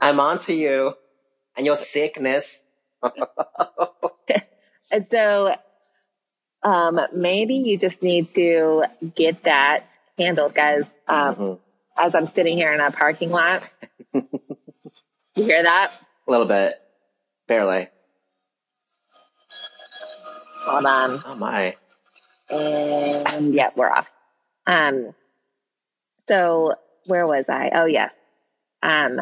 [0.00, 0.92] I'm onto you
[1.56, 2.62] and your sickness.
[4.90, 5.54] And so
[6.62, 9.84] um, maybe you just need to get that
[10.18, 10.84] handled, guys.
[11.08, 11.58] Um, Mhm.
[11.96, 13.62] As I'm sitting here in a parking lot,
[14.14, 14.24] you
[15.34, 15.92] hear that?
[16.26, 16.80] A little bit.
[17.46, 17.88] Barely.
[20.64, 21.22] Hold on.
[21.26, 21.76] Oh my.
[22.48, 24.08] And yeah, we're off.
[24.66, 25.14] Um,
[26.28, 27.70] so where was I?
[27.74, 28.12] Oh yes.
[28.82, 29.20] Um,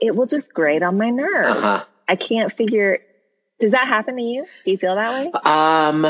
[0.00, 1.56] it will just grate on my nerves.
[1.58, 1.84] Uh huh.
[2.08, 3.00] I can't figure.
[3.60, 4.44] Does that happen to you?
[4.64, 5.30] Do you feel that way?
[5.32, 6.06] Um,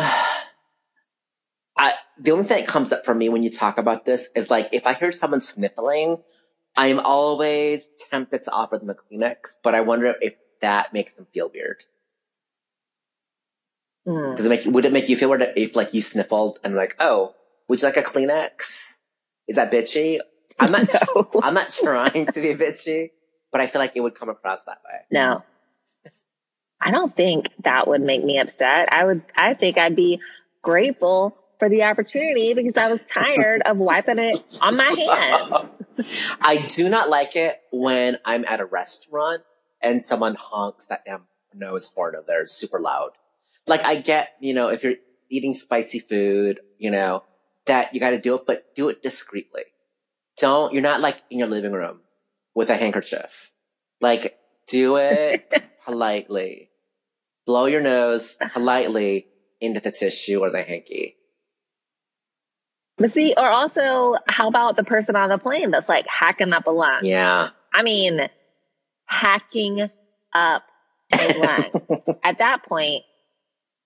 [1.76, 4.50] I the only thing that comes up for me when you talk about this is
[4.50, 6.22] like if I hear someone sniffling,
[6.76, 11.26] I'm always tempted to offer them a Kleenex, but I wonder if that makes them
[11.34, 11.84] feel weird.
[14.06, 14.34] Hmm.
[14.34, 16.96] Does it make would it make you feel weird if like you sniffled and like,
[16.98, 17.34] oh,
[17.68, 19.00] would you like a Kleenex?
[19.48, 20.18] Is that bitchy?
[20.58, 20.88] I'm not.
[21.14, 21.28] No.
[21.42, 23.10] I'm not trying to be bitchy,
[23.52, 25.00] but I feel like it would come across that way.
[25.10, 25.42] No.
[26.80, 28.92] I don't think that would make me upset.
[28.92, 30.20] I would, I think I'd be
[30.62, 35.68] grateful for the opportunity because I was tired of wiping it on my hand.
[36.40, 39.42] I do not like it when I'm at a restaurant
[39.80, 43.10] and someone honks that damn nose horn of theirs super loud.
[43.66, 44.96] Like I get, you know, if you're
[45.30, 47.22] eating spicy food, you know,
[47.66, 49.62] that you gotta do it, but do it discreetly.
[50.38, 52.00] Don't, you're not like in your living room
[52.54, 53.52] with a handkerchief.
[54.00, 54.36] Like,
[54.68, 55.50] do it
[55.84, 56.70] politely.
[57.46, 59.26] Blow your nose politely
[59.60, 61.16] into the tissue or the hanky.
[62.96, 66.66] But see, or also, how about the person on the plane that's like hacking up
[66.66, 67.00] a lung?
[67.02, 67.50] Yeah.
[67.72, 68.20] I mean,
[69.06, 69.90] hacking
[70.32, 70.62] up
[71.12, 72.16] a lung.
[72.24, 73.02] at that point,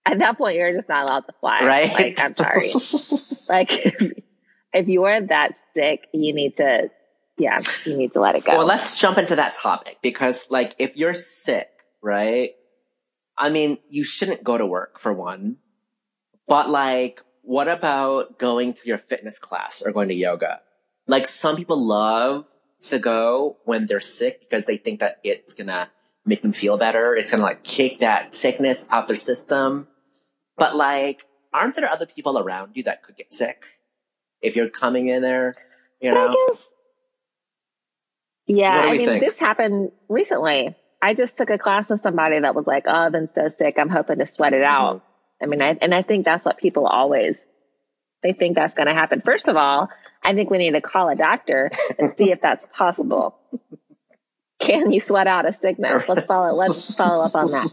[0.05, 1.64] at that point, you're just not allowed to fly.
[1.64, 1.93] Right?
[1.93, 2.73] Like, I'm sorry.
[3.49, 4.12] like, if,
[4.75, 6.91] if you are that sick, you need to,
[7.38, 8.59] yeah, you need to let it go.
[8.59, 11.68] Well, let's jump into that topic because, like, if you're sick,
[12.03, 12.51] right?
[13.37, 15.59] I mean, you shouldn't go to work for one.
[16.48, 20.61] But, like, what about going to your fitness class or going to yoga?
[21.07, 22.46] Like, some people love
[22.88, 25.90] to go when they're sick because they think that it's gonna
[26.24, 27.14] make them feel better.
[27.14, 29.88] It's gonna, like, kick that sickness out their system.
[30.57, 33.64] But, like, aren't there other people around you that could get sick
[34.42, 35.55] if you're coming in there?
[36.01, 36.35] You know?
[38.48, 39.24] Yeah, I mean, think?
[39.24, 40.74] this happened recently.
[41.00, 43.76] I just took a class with somebody that was like, "Oh, I've been so sick.
[43.78, 45.44] I'm hoping to sweat it out." Mm-hmm.
[45.44, 47.37] I mean, I, and I think that's what people always
[48.22, 49.22] they think that's going to happen.
[49.24, 49.88] First of all,
[50.24, 53.38] I think we need to call a doctor and see if that's possible.
[54.58, 56.08] Can you sweat out a sickness?
[56.08, 56.52] Let's follow.
[56.56, 57.68] Let's follow up on that.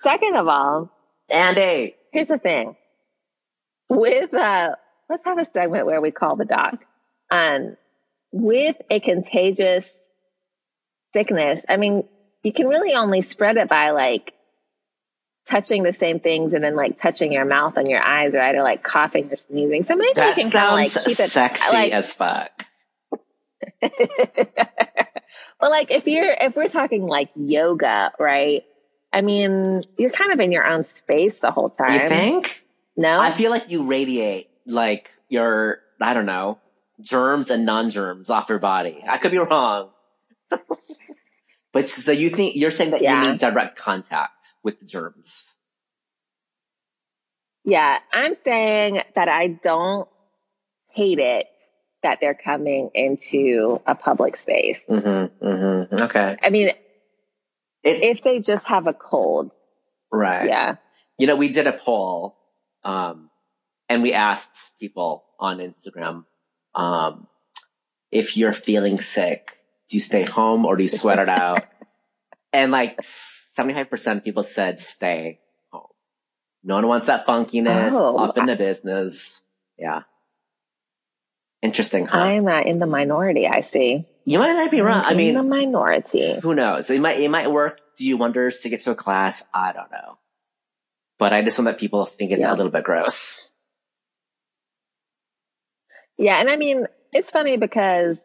[0.00, 0.90] Second of all,
[1.28, 1.94] Andy!
[2.12, 2.76] here's the thing
[3.88, 4.70] with uh
[5.08, 6.84] let's have a segment where we call the doc
[7.30, 7.76] um
[8.32, 9.90] with a contagious
[11.12, 12.04] sickness i mean
[12.42, 14.34] you can really only spread it by like
[15.48, 18.54] touching the same things and then like touching your mouth and your eyes right?
[18.54, 19.84] Or like coughing or sneezing.
[19.84, 22.66] So maybe That you can kind of like sounds keep it sexy like as fuck.
[23.80, 23.90] but
[25.60, 28.64] like if you're if we're talking like yoga right?
[29.12, 31.94] I mean you're kind of in your own space the whole time.
[31.94, 32.64] You think?
[32.96, 33.18] no?
[33.18, 36.58] I feel like you radiate like your, I don't know,
[37.00, 39.04] germs and non-germs off your body.
[39.06, 39.90] I could be wrong.
[41.72, 43.22] but so you think, you're saying that Yeah.
[43.24, 45.56] you need direct contact with the germs.
[47.64, 50.08] Yeah, I'm saying that I don't
[50.90, 51.46] hate it
[52.02, 54.78] that they're coming into a public space.
[54.88, 56.02] Mm-hmm, mm-hmm.
[56.04, 56.36] Okay.
[56.42, 59.50] I mean, It, if they just have a cold,
[60.12, 60.46] right.
[60.48, 60.76] yeah.
[61.18, 62.36] You know, we did a poll,
[62.84, 63.30] um,
[63.88, 66.24] and we asked people on Instagram,
[66.74, 67.26] um,
[68.10, 69.58] if you're feeling sick,
[69.88, 71.64] do you stay home or do you sweat it out?
[72.52, 75.40] and like 75% of people said stay
[75.70, 75.86] home.
[76.62, 78.16] No one wants that funkiness Oh.
[78.16, 79.44] up in the business.
[79.78, 80.02] Yeah.
[81.62, 82.18] Interesting, huh?
[82.18, 84.06] I'm uh, in the minority, I see.
[84.24, 85.02] you might not be wrong.
[85.04, 86.38] I I'm in the minority.
[86.40, 86.88] who knows?
[86.90, 87.80] It might, it might work.
[87.96, 89.44] Do you wonders to get to a class?
[89.52, 90.18] I don't know.
[91.18, 92.52] But I just want that people think it's Yeah.
[92.52, 93.52] a little bit gross.
[96.18, 98.18] Yeah, and I mean, it's funny because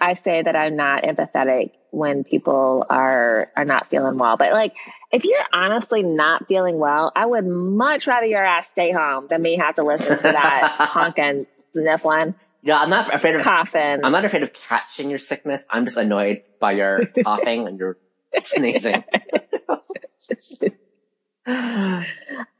[0.00, 4.36] I say that I'm not empathetic when people are are not feeling well.
[4.36, 4.74] But like
[5.12, 9.42] if you're honestly not feeling well, I would much rather your ass stay home than
[9.42, 13.42] me have to listen to that honking, sniffling, No, I'm not afraid of.
[13.42, 14.00] coughing.
[14.02, 15.66] I'm not afraid of catching your sickness.
[15.68, 17.98] I'm just annoyed by your coughing and your
[18.40, 19.04] sneezing.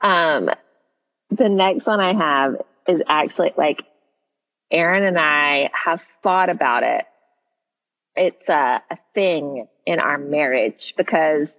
[0.00, 0.50] Um,
[1.30, 2.56] the next one I have
[2.88, 3.84] is actually like
[4.72, 7.04] Aaron and I have thought about it.
[8.16, 11.52] It's a, a thing in our marriage because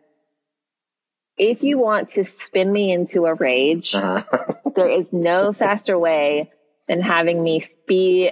[1.38, 4.54] if you want to spin me into a rage, uh-huh.
[4.76, 6.52] there is no faster way
[6.88, 8.32] than having me be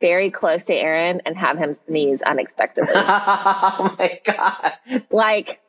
[0.00, 2.90] very close to Aaron and have him sneeze unexpectedly.
[2.94, 4.72] oh my God.
[5.10, 5.60] Like,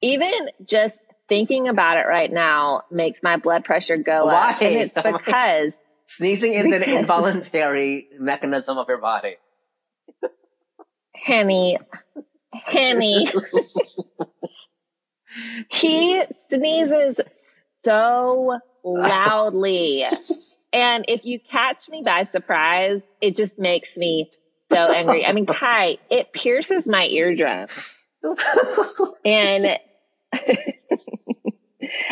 [0.00, 0.98] even just
[1.28, 4.50] thinking about it right now makes my blood pressure go Why?
[4.50, 4.62] up.
[4.62, 5.74] And it's because
[6.10, 9.36] sneezing is an involuntary mechanism of your body.
[11.14, 11.78] Henny,
[12.52, 13.28] Henny.
[15.70, 17.20] he sneezes
[17.84, 20.04] so loudly.
[20.72, 24.30] And if you catch me by surprise, it just makes me
[24.72, 25.26] so angry.
[25.26, 27.66] I mean, Kai, it pierces my eardrum.
[29.24, 29.78] and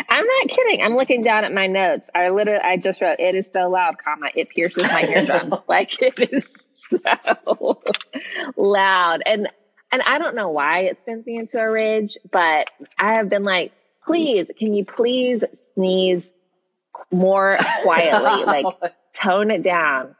[0.09, 0.83] I'm not kidding.
[0.83, 2.09] I'm looking down at my notes.
[2.15, 5.55] I literally, I just wrote, it is so loud, comma, it pierces my eardrum.
[5.69, 7.81] like it is so
[8.57, 9.23] loud.
[9.25, 9.49] And,
[9.91, 13.45] and I don't know why it spins me into a rage, but I have been
[13.45, 13.73] like,
[14.05, 16.29] please, can you please sneeze
[17.11, 18.45] more quietly?
[18.47, 18.67] like
[19.15, 20.15] tone it down.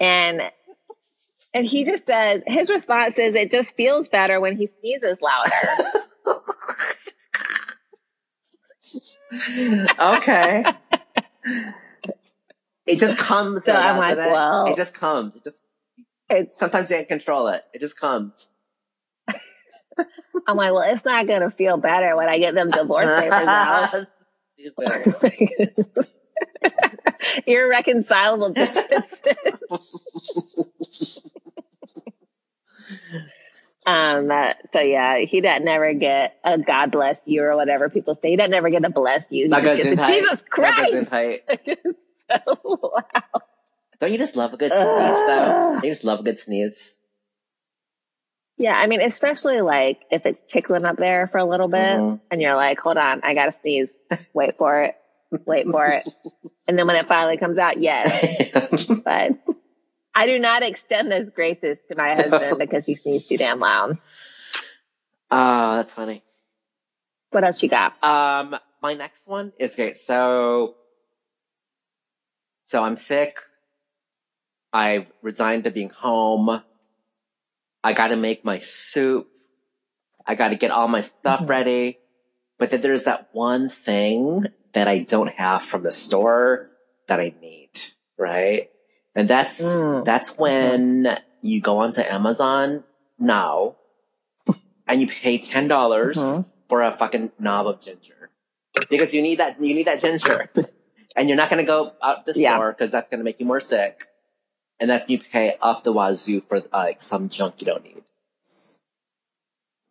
[0.00, 0.42] and,
[1.52, 5.50] and he just says, his response is, it just feels better when he sneezes louder.
[9.98, 10.64] Okay.
[12.86, 13.64] It just comes.
[13.64, 14.30] So I'm like, it?
[14.30, 15.36] well, it just comes.
[15.36, 15.62] It just.
[16.28, 17.64] It, sometimes you can't control it.
[17.72, 18.48] It just comes.
[20.46, 23.32] I'm like, well, it's not going to feel better when I get them divorce papers
[23.32, 24.06] out.
[27.46, 29.60] Irreconcilable differences.
[33.86, 38.14] Um, uh, so yeah, he doesn't never get a God bless you or whatever people
[38.20, 38.30] say.
[38.30, 39.48] He doesn't ever get a bless you.
[39.48, 40.92] Jesus Christ!
[41.10, 43.42] so loud.
[43.98, 45.80] Don't you just love a good sneeze though?
[45.82, 46.98] You just love a good sneeze.
[48.58, 52.16] Yeah, I mean, especially like if it's tickling up there for a little bit mm-hmm.
[52.30, 53.88] and you're like, hold on, I gotta sneeze.
[54.34, 54.96] Wait for it.
[55.46, 56.08] Wait for it.
[56.68, 58.52] And then when it finally comes out, yes.
[59.04, 59.32] but
[60.14, 63.98] I do not extend those graces to my husband because he sneezes too damn loud.
[65.30, 66.22] Oh, that's funny.
[67.30, 68.02] What else you got?
[68.02, 69.96] Um, my next one is great.
[69.96, 70.74] So,
[72.64, 73.38] so I'm sick.
[74.72, 76.62] I resigned to being home.
[77.82, 79.28] I got to make my soup.
[80.26, 81.50] I got to get all my stuff mm-hmm.
[81.50, 81.98] ready.
[82.58, 86.70] But then there's that one thing that I don't have from the store
[87.06, 87.70] that I need,
[88.18, 88.69] right?
[89.14, 90.04] And that's, mm.
[90.04, 91.24] that's when mm-hmm.
[91.42, 92.84] you go onto Amazon
[93.18, 93.76] now
[94.86, 96.42] and you pay $10 mm-hmm.
[96.68, 98.30] for a fucking knob of ginger
[98.88, 100.50] because you need that, you need that ginger
[101.16, 103.46] and you're not going to go out the store because that's going to make you
[103.46, 104.04] more sick.
[104.78, 108.02] And then you pay up the wazoo for uh, like some junk you don't need.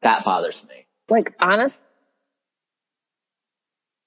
[0.01, 0.88] That bothers me.
[1.09, 1.80] Like honest,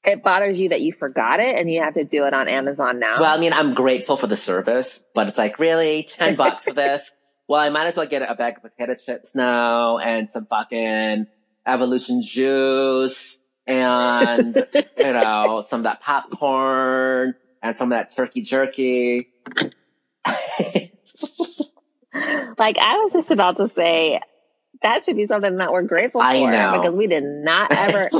[0.04, 2.98] it bothers you that you forgot it and you have to do it on Amazon
[2.98, 3.20] now.
[3.20, 6.04] Well, I mean, I'm grateful for the service, but it's like, really?
[6.08, 7.12] 10 bucks for this?
[7.48, 11.26] Well, I might as well get a bag of potato chips now and some fucking
[11.66, 19.28] evolution juice and, you know, some of that popcorn and some of that turkey jerky.
[22.58, 24.20] like, I was just about to say,
[24.82, 26.28] that should be something that we're grateful for
[26.78, 28.10] because we did not ever,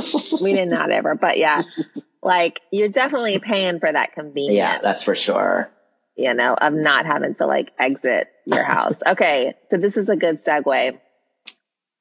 [0.41, 1.61] we did not ever, but yeah,
[2.23, 4.55] like you're definitely paying for that convenience.
[4.55, 5.69] Yeah, that's for sure.
[6.15, 8.95] You know, of not having to like exit your house.
[9.07, 9.55] okay.
[9.69, 10.99] So this is a good segue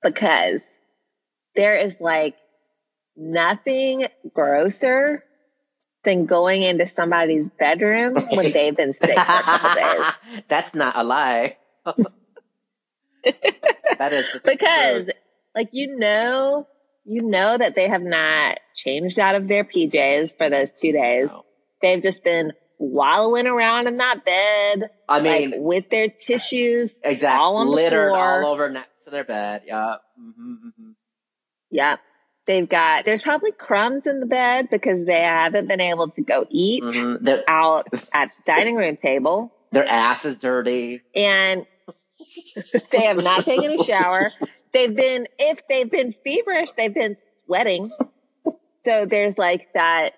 [0.02, 0.60] because
[1.56, 2.36] there is like
[3.16, 5.24] nothing grosser
[6.04, 10.44] than going into somebody's bedroom when they've been sick for a couple days.
[10.48, 11.56] That's not a lie.
[13.98, 15.10] That is because,
[15.54, 16.66] like, you know,
[17.04, 21.28] you know that they have not changed out of their PJs for those two days.
[21.28, 21.44] No.
[21.80, 24.90] They've just been wallowing around in that bed.
[25.08, 29.62] I mean, like, with their tissues exactly all littered all over next to their bed.
[29.66, 29.96] Yeah.
[30.20, 30.90] Mm-hmm, mm-hmm.
[31.70, 31.96] Yeah.
[32.46, 36.44] They've got, there's probably crumbs in the bed because they haven't been able to go
[36.50, 37.26] eat mm-hmm.
[37.46, 39.52] out at dining room table.
[39.70, 41.02] Their ass is dirty.
[41.14, 41.66] And
[42.90, 44.32] they have not taken a shower.
[44.72, 47.90] They've been, if they've been feverish, they've been sweating.
[48.84, 50.14] So there's like that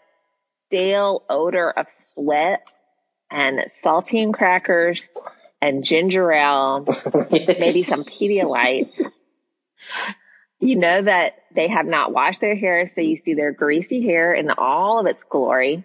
[0.67, 2.69] stale odor of sweat
[3.31, 5.09] and saltine crackers
[5.61, 6.81] and ginger ale,
[7.31, 9.03] maybe some Pedialyte.
[10.61, 14.33] You know that they have not washed their hair, so you see their greasy hair
[14.33, 15.85] in all of its glory.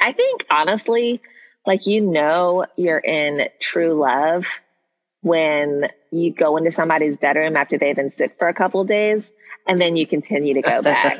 [0.00, 1.20] I think honestly,
[1.68, 4.46] Like, you know, you're in true love
[5.20, 9.30] when you go into somebody's bedroom after they've been sick for a couple days
[9.66, 11.18] and then you continue to go back.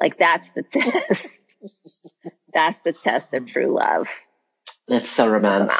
[0.00, 1.56] like, that's the test.
[2.52, 4.08] that's the test of true love.
[4.88, 5.74] It's so romantic.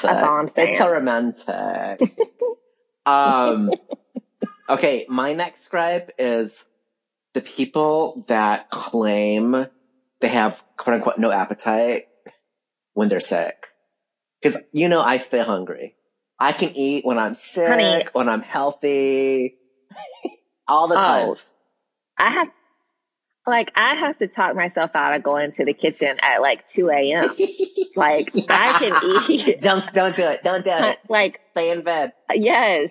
[0.56, 2.00] It's so romantic.
[3.06, 3.72] um,
[4.68, 6.66] okay, my next gripe is
[7.32, 9.66] the people that claim
[10.20, 12.04] they have quote unquote no appetite
[12.92, 13.68] when they're sick.
[14.42, 15.94] Cause you know, I stay hungry.
[16.38, 19.56] I can eat when I'm sick, Honey, when I'm healthy,
[20.68, 21.54] all the oh, times.
[22.16, 22.48] I have,
[23.46, 26.90] like, I have to talk myself out of going to the kitchen at like 2
[26.90, 27.28] a.m.
[27.96, 29.60] like, I can eat.
[29.60, 30.44] Don't, don't do it.
[30.44, 30.98] Don't do it.
[31.08, 32.12] Like, stay in bed.
[32.32, 32.90] Yes.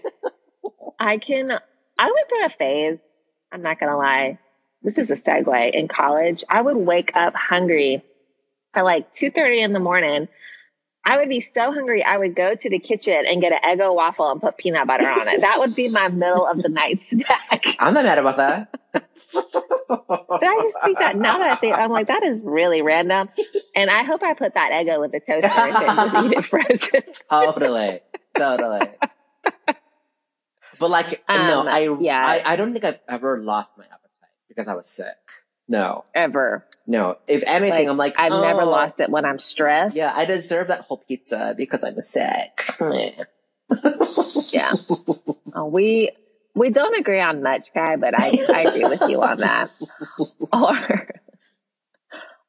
[0.99, 1.51] I can,
[1.97, 2.99] I went through a phase.
[3.51, 4.39] I'm not going to lie.
[4.83, 6.43] This is a segue in college.
[6.49, 8.03] I would wake up hungry
[8.73, 10.27] at like 2.30 in the morning
[11.09, 12.03] I would be so hungry.
[12.03, 15.07] I would go to the kitchen and get an Eggo waffle and put peanut butter
[15.07, 15.39] on it.
[15.39, 17.65] That would be my middle of the night snack.
[17.79, 18.79] I'm not mad about that.
[18.91, 19.43] but
[20.43, 23.29] I just think that now that I think, I'm like, that is really random.
[23.73, 26.45] And I hope I put that Eggo in the toaster and just eat it
[26.91, 27.13] frozen.
[27.29, 28.01] totally.
[28.37, 28.89] Totally.
[30.79, 32.23] But like, um, no, I, yeah.
[32.25, 35.15] I, I don't think I've ever lost my appetite because I was sick.
[35.69, 36.03] No.
[36.13, 36.65] Ever.
[36.87, 37.17] No.
[37.27, 39.95] If anything, like, I'm like, I've oh, never lost it when I'm stressed.
[39.95, 42.63] Yeah, I deserve that whole pizza because I'm sick.
[44.53, 44.73] yeah.
[45.55, 46.11] Oh, we
[46.53, 49.71] we don't agree on much, guy, but I, I agree with you on that.
[50.53, 51.07] Or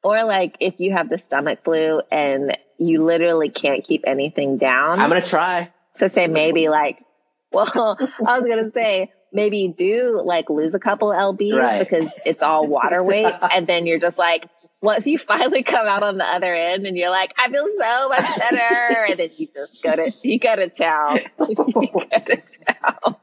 [0.03, 4.99] or like if you have the stomach flu and you literally can't keep anything down.
[4.99, 5.71] I'm gonna try.
[5.95, 7.03] So say maybe like
[7.51, 11.79] well, I was gonna say maybe you do like lose a couple lbs right.
[11.79, 14.47] because it's all water weight, and then you're just like,
[14.81, 18.09] once you finally come out on the other end, and you're like, I feel so
[18.09, 21.19] much better, and then you just go to you go to town.
[21.49, 23.15] you go to town.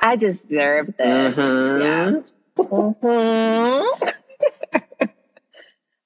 [0.00, 1.36] I deserve this.
[1.36, 1.82] Mm-hmm.
[1.82, 2.20] Yeah.
[2.58, 4.08] Mm-hmm.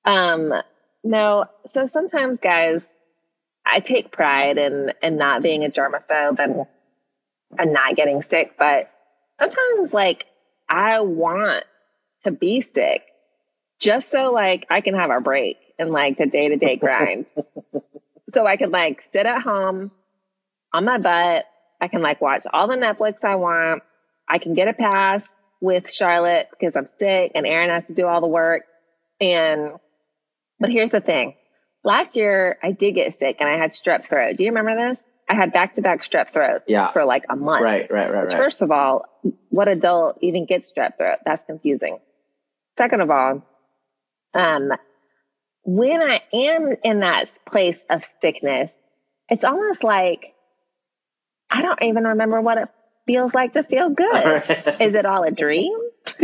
[0.11, 0.63] um.
[1.03, 1.45] No.
[1.69, 2.83] So sometimes, guys,
[3.65, 6.67] I take pride in in not being a germaphobe and
[7.59, 8.91] and not getting sick, but
[9.39, 10.27] sometimes like
[10.69, 11.65] I want
[12.25, 13.03] to be sick
[13.79, 17.27] just so like I can have a break in like the day to day grind.
[18.33, 19.91] so I can like sit at home
[20.73, 21.45] on my butt.
[21.81, 23.83] I can like watch all the Netflix I want.
[24.29, 25.23] I can get a pass
[25.61, 28.63] with Charlotte because I'm sick and Aaron has to do all the work.
[29.21, 29.73] And,
[30.59, 31.35] but here's the thing.
[31.85, 34.37] Last year I did get sick and I had strep throat.
[34.37, 34.99] Do you remember this?
[35.29, 36.93] I had back to back strep throat yeah.
[36.93, 37.63] for like a month.
[37.63, 38.33] Right, right, right, right.
[38.33, 39.07] First of all,
[39.49, 41.19] what adult even gets strep throat?
[41.25, 41.99] That's confusing.
[42.79, 43.43] Second of all,
[44.35, 44.73] um,
[45.65, 48.71] when I am in that place of sickness,
[49.29, 50.35] it's almost like
[51.51, 52.69] I don't even remember what it
[53.07, 54.43] feels like to feel good.
[54.81, 55.73] Is it all a dream?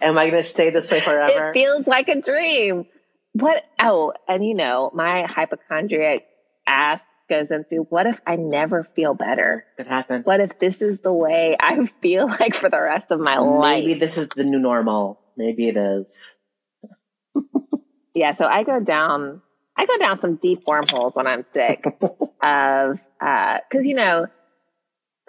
[0.00, 1.50] Am I going to stay this way forever?
[1.50, 2.86] It feels like a dream.
[3.32, 3.62] What?
[3.80, 6.24] Oh, and you know, my hypochondriac
[6.66, 9.64] ass goes into what if I never feel better?
[9.76, 10.22] Could happen.
[10.22, 13.84] What if this is the way I feel like for the rest of my life?
[13.84, 15.20] Maybe this is the new normal.
[15.36, 16.38] Maybe it is.
[18.14, 19.42] yeah, so I go down
[19.76, 21.84] I go down some deep wormholes when I'm sick
[22.42, 24.26] of uh cuz you know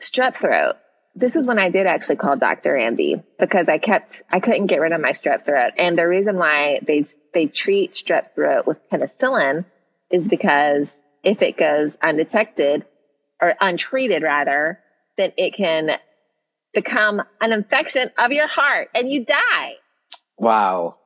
[0.02, 0.76] strep throat.
[1.18, 2.76] This is when I did actually call Dr.
[2.76, 6.38] Andy because I kept I couldn't get rid of my strep throat and the reason
[6.38, 9.66] why they they treat strep throat with penicillin
[10.12, 10.92] is because
[11.26, 12.86] if it goes undetected
[13.42, 14.80] or untreated rather,
[15.18, 15.90] then it can
[16.74, 19.74] become an infection of your heart and you die.
[20.38, 20.98] Wow.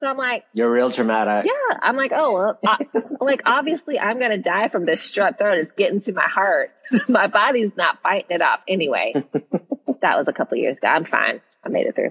[0.00, 1.50] So I'm like, you're real dramatic.
[1.50, 1.78] Yeah.
[1.80, 2.86] I'm like, oh, well, I,
[3.20, 5.58] like obviously I'm going to die from this strep throat.
[5.58, 6.70] It's getting to my heart.
[7.08, 9.12] my body's not fighting it off anyway.
[10.02, 10.88] that was a couple years ago.
[10.88, 11.40] I'm fine.
[11.64, 12.10] I made it through.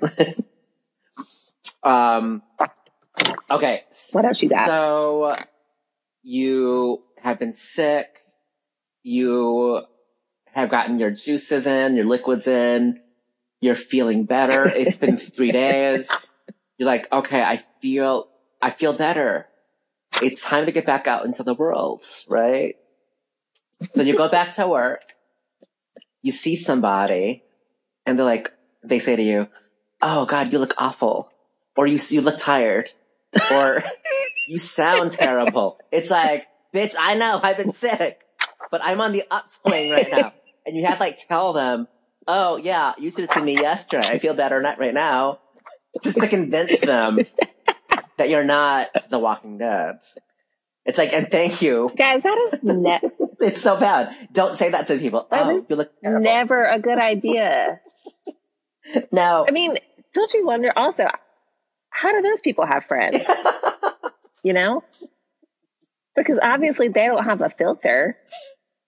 [1.89, 2.41] um,
[3.49, 3.83] okay.
[4.11, 4.67] What else you got?
[4.67, 5.35] So
[6.23, 8.19] you have been sick,
[9.01, 9.81] you
[10.51, 12.99] have gotten your juices in, your liquids in,
[13.61, 14.65] you're feeling better.
[14.67, 16.33] It's been three days.
[16.77, 18.27] You're like, okay, I feel,
[18.61, 19.47] I feel better.
[20.21, 22.75] It's time to get back out into the world, right?
[23.95, 25.13] So you go back to work,
[26.21, 27.43] you see somebody,
[28.05, 28.51] and they're like,
[28.83, 29.47] they say to you,
[30.01, 31.31] oh God, you look awful.
[31.77, 32.91] Or you, you look tired.
[33.49, 33.81] Or
[34.47, 35.79] you sound terrible.
[35.89, 38.21] It's like, bitch, I know I've been sick,
[38.71, 40.33] but I'm on the upswing right now.
[40.65, 41.89] And you have to like tell them,
[42.25, 44.07] oh yeah, you said it to me yesterday.
[44.07, 45.39] I feel better not right now.
[46.01, 47.19] Just to convince them
[48.17, 49.99] that you're not the walking dead.
[50.85, 51.91] It's like, and thank you.
[51.97, 53.01] Guys, that is ne-
[53.39, 54.15] It's so bad.
[54.31, 55.27] Don't say that to people.
[55.29, 56.23] That oh, you look terrible.
[56.23, 57.81] never a good idea.
[59.11, 59.45] no.
[59.47, 59.77] I mean,
[60.13, 61.07] don't you wonder also,
[61.89, 63.25] how do those people have friends?
[64.43, 64.83] you know?
[66.15, 68.17] Because obviously they don't have a filter.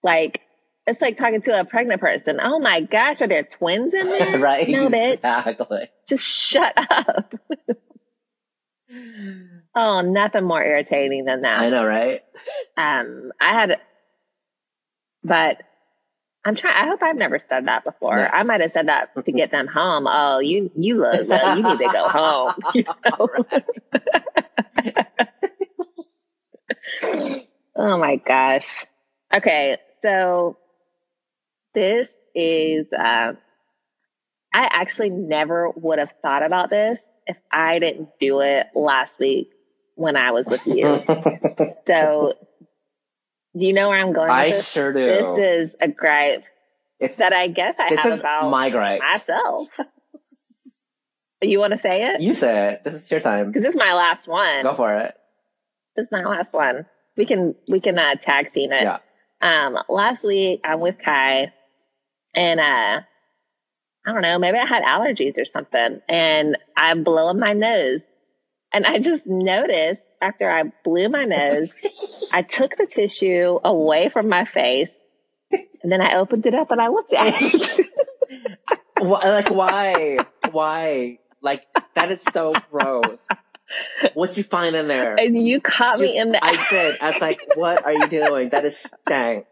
[0.03, 0.41] Like,
[0.87, 2.39] it's like talking to a pregnant person.
[2.41, 4.39] Oh my gosh, are there twins in there?
[4.39, 4.67] right?
[4.67, 5.13] No, bitch.
[5.13, 5.89] Exactly.
[6.07, 7.33] Just shut up.
[9.75, 11.59] oh, nothing more irritating than that.
[11.59, 12.21] I know, right?
[12.77, 13.79] Um, I had,
[15.23, 15.61] but
[16.45, 16.75] I'm trying.
[16.75, 18.13] I hope I've never said that before.
[18.19, 20.05] I might have said that to get them home.
[20.07, 21.57] Oh, you you look good.
[21.57, 22.53] You need to go home.
[22.75, 23.29] You know?
[27.75, 28.85] oh my gosh.
[29.33, 30.57] Okay, so
[31.73, 32.87] this is.
[32.93, 33.37] Um,
[34.53, 39.49] I actually never would have thought about this if I didn't do it last week
[39.95, 40.95] when I was with you.
[41.87, 42.33] so,
[43.57, 44.29] do you know where I'm going?
[44.29, 44.71] I this?
[44.71, 45.05] sure do.
[45.05, 46.45] This is a gripe
[46.99, 49.01] it's that I guess I have about my gripe.
[49.01, 49.67] myself.
[51.41, 52.21] you want to say it?
[52.21, 52.83] You say it.
[52.83, 53.47] This is your time.
[53.47, 54.63] Because this is my last one.
[54.63, 55.15] Go for it.
[55.95, 56.85] This is my last one.
[57.17, 58.83] We can we can uh, tag team it.
[58.83, 58.99] Yeah.
[59.41, 61.53] Um, last week I'm with Kai,
[62.33, 63.01] and uh,
[64.07, 68.01] I don't know, maybe I had allergies or something, and I'm blowing my nose,
[68.73, 74.29] and I just noticed after I blew my nose, I took the tissue away from
[74.29, 74.89] my face,
[75.51, 77.87] and then I opened it up and I looked at it.
[79.01, 80.17] Like why?
[80.51, 81.19] why?
[81.41, 81.65] Like
[81.95, 83.27] that is so gross.
[84.13, 85.15] What you find in there?
[85.19, 86.99] and you caught me in the I did.
[87.01, 88.49] I was like, what are you doing?
[88.49, 89.45] That is stank.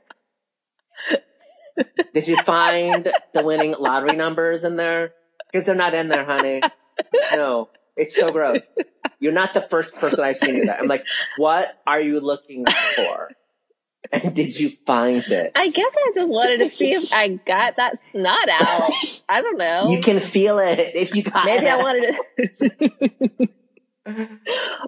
[2.14, 5.14] Did you find the winning lottery numbers in there?
[5.52, 6.62] Because they're not in there, honey.
[7.34, 7.70] No.
[7.96, 8.72] It's so gross.
[9.20, 10.80] You're not the first person I've seen do that.
[10.80, 11.06] I'm like,
[11.38, 12.66] what are you looking
[12.96, 13.30] for?
[14.12, 15.52] And did you find it?
[15.56, 18.92] I guess I just wanted to see if I got that snot out.
[19.30, 19.84] I don't know.
[19.88, 21.72] You can feel it if you got Maybe it.
[21.72, 22.16] I wanted
[22.60, 23.50] to.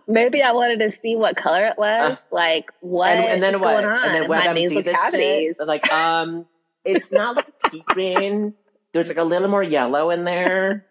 [0.08, 3.56] Maybe I wanted to see what color it was, Uh, like what and, and then
[3.56, 3.82] is what?
[3.82, 5.56] going on And then in what my them nasal this cavities.
[5.58, 5.68] shit?
[5.68, 6.46] Like, um,
[6.84, 8.54] it's not like a pea green.
[8.92, 10.86] There's like a little more yellow in there.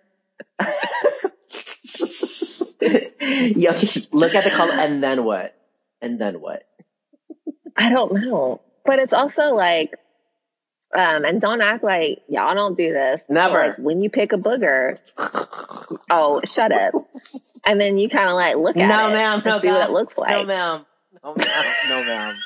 [2.81, 3.73] yeah,
[4.13, 5.55] look at the color, and then what?
[6.03, 6.65] And then what?
[7.77, 9.95] I don't know, but it's also like,
[10.97, 13.23] um, and don't act like y'all don't do this.
[13.29, 13.59] Never.
[13.59, 14.99] Like when you pick a booger,
[16.11, 16.95] oh, shut up,
[17.67, 19.89] and then you kind of like look at No, it ma'am, no, see what ma'am.
[19.91, 20.31] it looks like.
[20.31, 20.87] No, ma'am.
[21.23, 21.65] No, ma'am.
[21.89, 22.37] No, ma'am.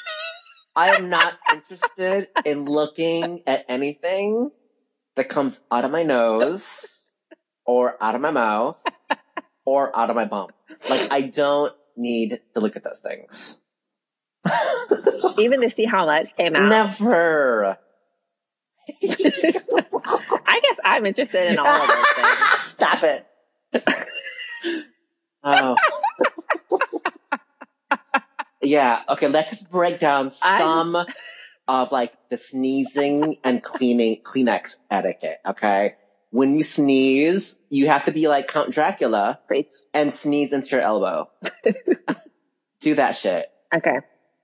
[0.76, 4.50] I am not interested in looking at anything
[5.16, 7.12] that comes out of my nose
[7.66, 8.76] or out of my mouth
[9.66, 10.50] or out of my bum.
[10.88, 13.58] Like, I don't need to look at those things.
[15.38, 16.68] Even to see how much came out.
[16.68, 17.76] Never.
[19.02, 22.38] I guess I'm interested in all of those things.
[22.64, 23.26] Stop it.
[25.44, 25.76] Oh.
[28.62, 29.02] yeah.
[29.08, 29.28] Okay.
[29.28, 30.60] Let's just break down I'm-
[30.94, 31.06] some
[31.66, 35.38] of like the sneezing and cleaning Kleenex etiquette.
[35.46, 35.94] Okay.
[36.30, 39.72] When you sneeze, you have to be like Count Dracula Preach.
[39.94, 41.30] and sneeze into your elbow.
[42.80, 43.46] Do that shit.
[43.74, 43.98] Okay.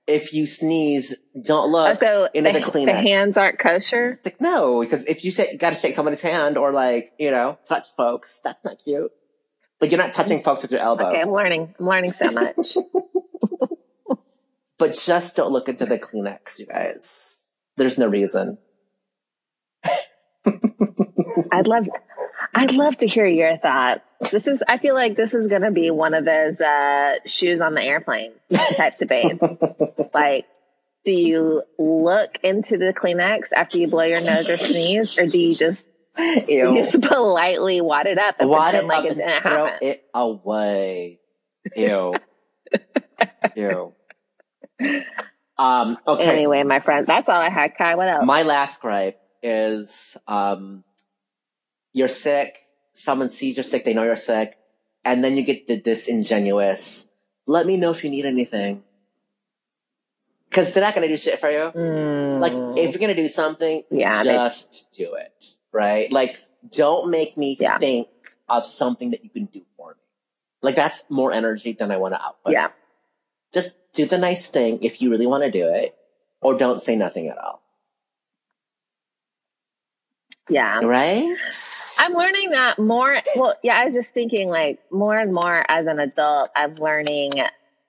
[0.07, 1.15] If you sneeze,
[1.45, 2.85] don't Oh, look so into the, the Kleenex.
[2.85, 4.19] the hands aren't kosher.
[4.25, 7.85] Like, no, because if you say, gotta shake somebody's hand or like, you know, touch
[7.97, 9.11] folks, that's not cute.
[9.79, 11.09] But you're not touching folks with your elbow.
[11.09, 11.75] Okay, I'm learning.
[11.79, 12.77] I'm learning so much.
[14.77, 17.49] But just don't look into the Kleenex, you guys.
[17.77, 18.57] There's no reason.
[21.51, 21.87] I'd love,
[22.53, 24.01] I'd love to hear your thoughts.
[24.31, 27.61] This is, I feel like this is going to be one of those uh, shoes
[27.61, 28.33] on the airplane
[28.75, 29.39] type debates.
[30.13, 30.45] like,
[31.05, 35.39] do you look into the Kleenex after you blow your nose or sneeze, or do
[35.39, 35.81] you just
[36.17, 36.71] Ew.
[36.73, 39.87] just politely wad it up and Wad it like up it didn't throw happen?
[39.87, 41.19] it away.
[41.75, 42.15] Ew.
[43.55, 43.93] Ew.
[45.57, 46.25] Um, okay.
[46.29, 47.77] Anyway, my friend, that's all I had.
[47.77, 48.25] Kai, what else?
[48.25, 50.83] My last gripe is um,
[51.93, 52.57] you're sick,
[52.91, 54.57] someone sees you're sick, they know you're sick,
[55.05, 57.07] and then you get the disingenuous,
[57.45, 58.83] let me know if you need anything.
[60.49, 61.71] Because they're not going to do shit for you.
[61.75, 65.54] Mm, Like, if you're going to do something, Yeah, they- just do it.
[65.75, 66.11] Right?
[66.11, 66.37] Like,
[66.71, 67.77] don't make me Yeah.
[67.77, 68.07] think
[68.47, 70.01] of something that you can do for me.
[70.61, 72.53] Like, that's more energy than I want to output.
[72.53, 72.69] yeah,
[73.53, 75.95] Just do the nice thing if you really want to do it,
[76.41, 77.61] or don't say nothing at all.
[80.49, 80.79] yeah.
[80.79, 81.35] Right?
[81.99, 83.19] I'm learning that more.
[83.35, 87.31] Well, yeah, I was just thinking like more and more as an adult, I'm learning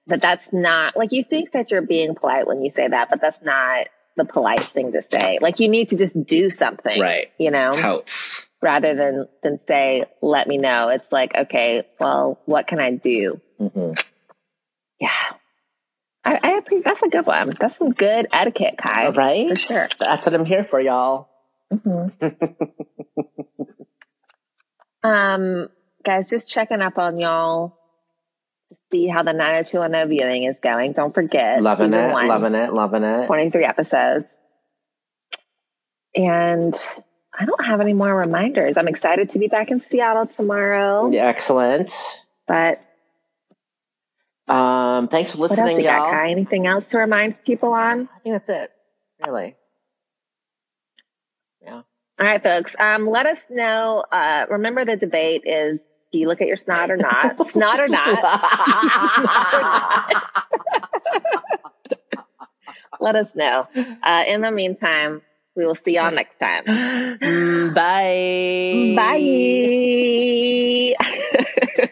[0.08, 3.20] but that's not like you think that you're being polite when you say that, but
[3.20, 5.38] that's not the polite thing to say.
[5.40, 7.28] Like you need to just do something, Right.
[7.38, 7.70] You know,
[8.62, 13.40] rather than than say, "Let me know." It's like, okay, well, what can I do?
[13.58, 13.92] hmm
[15.00, 15.10] Yeah,
[16.24, 16.84] I, I appreciate.
[16.84, 17.52] That's a good one.
[17.60, 19.10] That's some good etiquette, Kai.
[19.10, 19.50] Right?
[19.50, 19.88] For sure.
[20.00, 21.28] That's what I'm here for, y'all.
[21.72, 22.12] Mhm.
[25.02, 25.68] um,
[26.04, 27.78] guys, just checking up on y'all
[28.90, 30.92] see how the 90210 viewing is going.
[30.92, 33.26] Don't forget, Loving it, one, loving it, loving it.
[33.26, 34.26] 23 episodes.
[36.14, 36.74] And
[37.38, 38.76] I don't have any more reminders.
[38.76, 41.10] I'm excited to be back in Seattle tomorrow.
[41.10, 41.92] Yeah, Excellent.
[42.48, 42.80] But
[44.48, 46.10] Um, thanks for listening, got, y'all.
[46.12, 46.30] Kai?
[46.30, 48.08] Anything else to remind people on?
[48.14, 48.70] I think that's it.
[49.24, 49.56] Really.
[51.62, 51.82] Yeah.
[51.82, 52.76] All right, folks.
[52.78, 54.04] Um, let us know.
[54.10, 55.80] Uh, remember, the debate is:
[56.16, 57.50] Do you look at your snot or not?
[57.50, 58.24] snot or not?
[63.00, 63.68] Let us know.
[64.02, 65.20] Uh, in the meantime,
[65.54, 66.64] we will see y'all next time.
[67.74, 68.94] Bye.
[68.96, 70.94] Bye.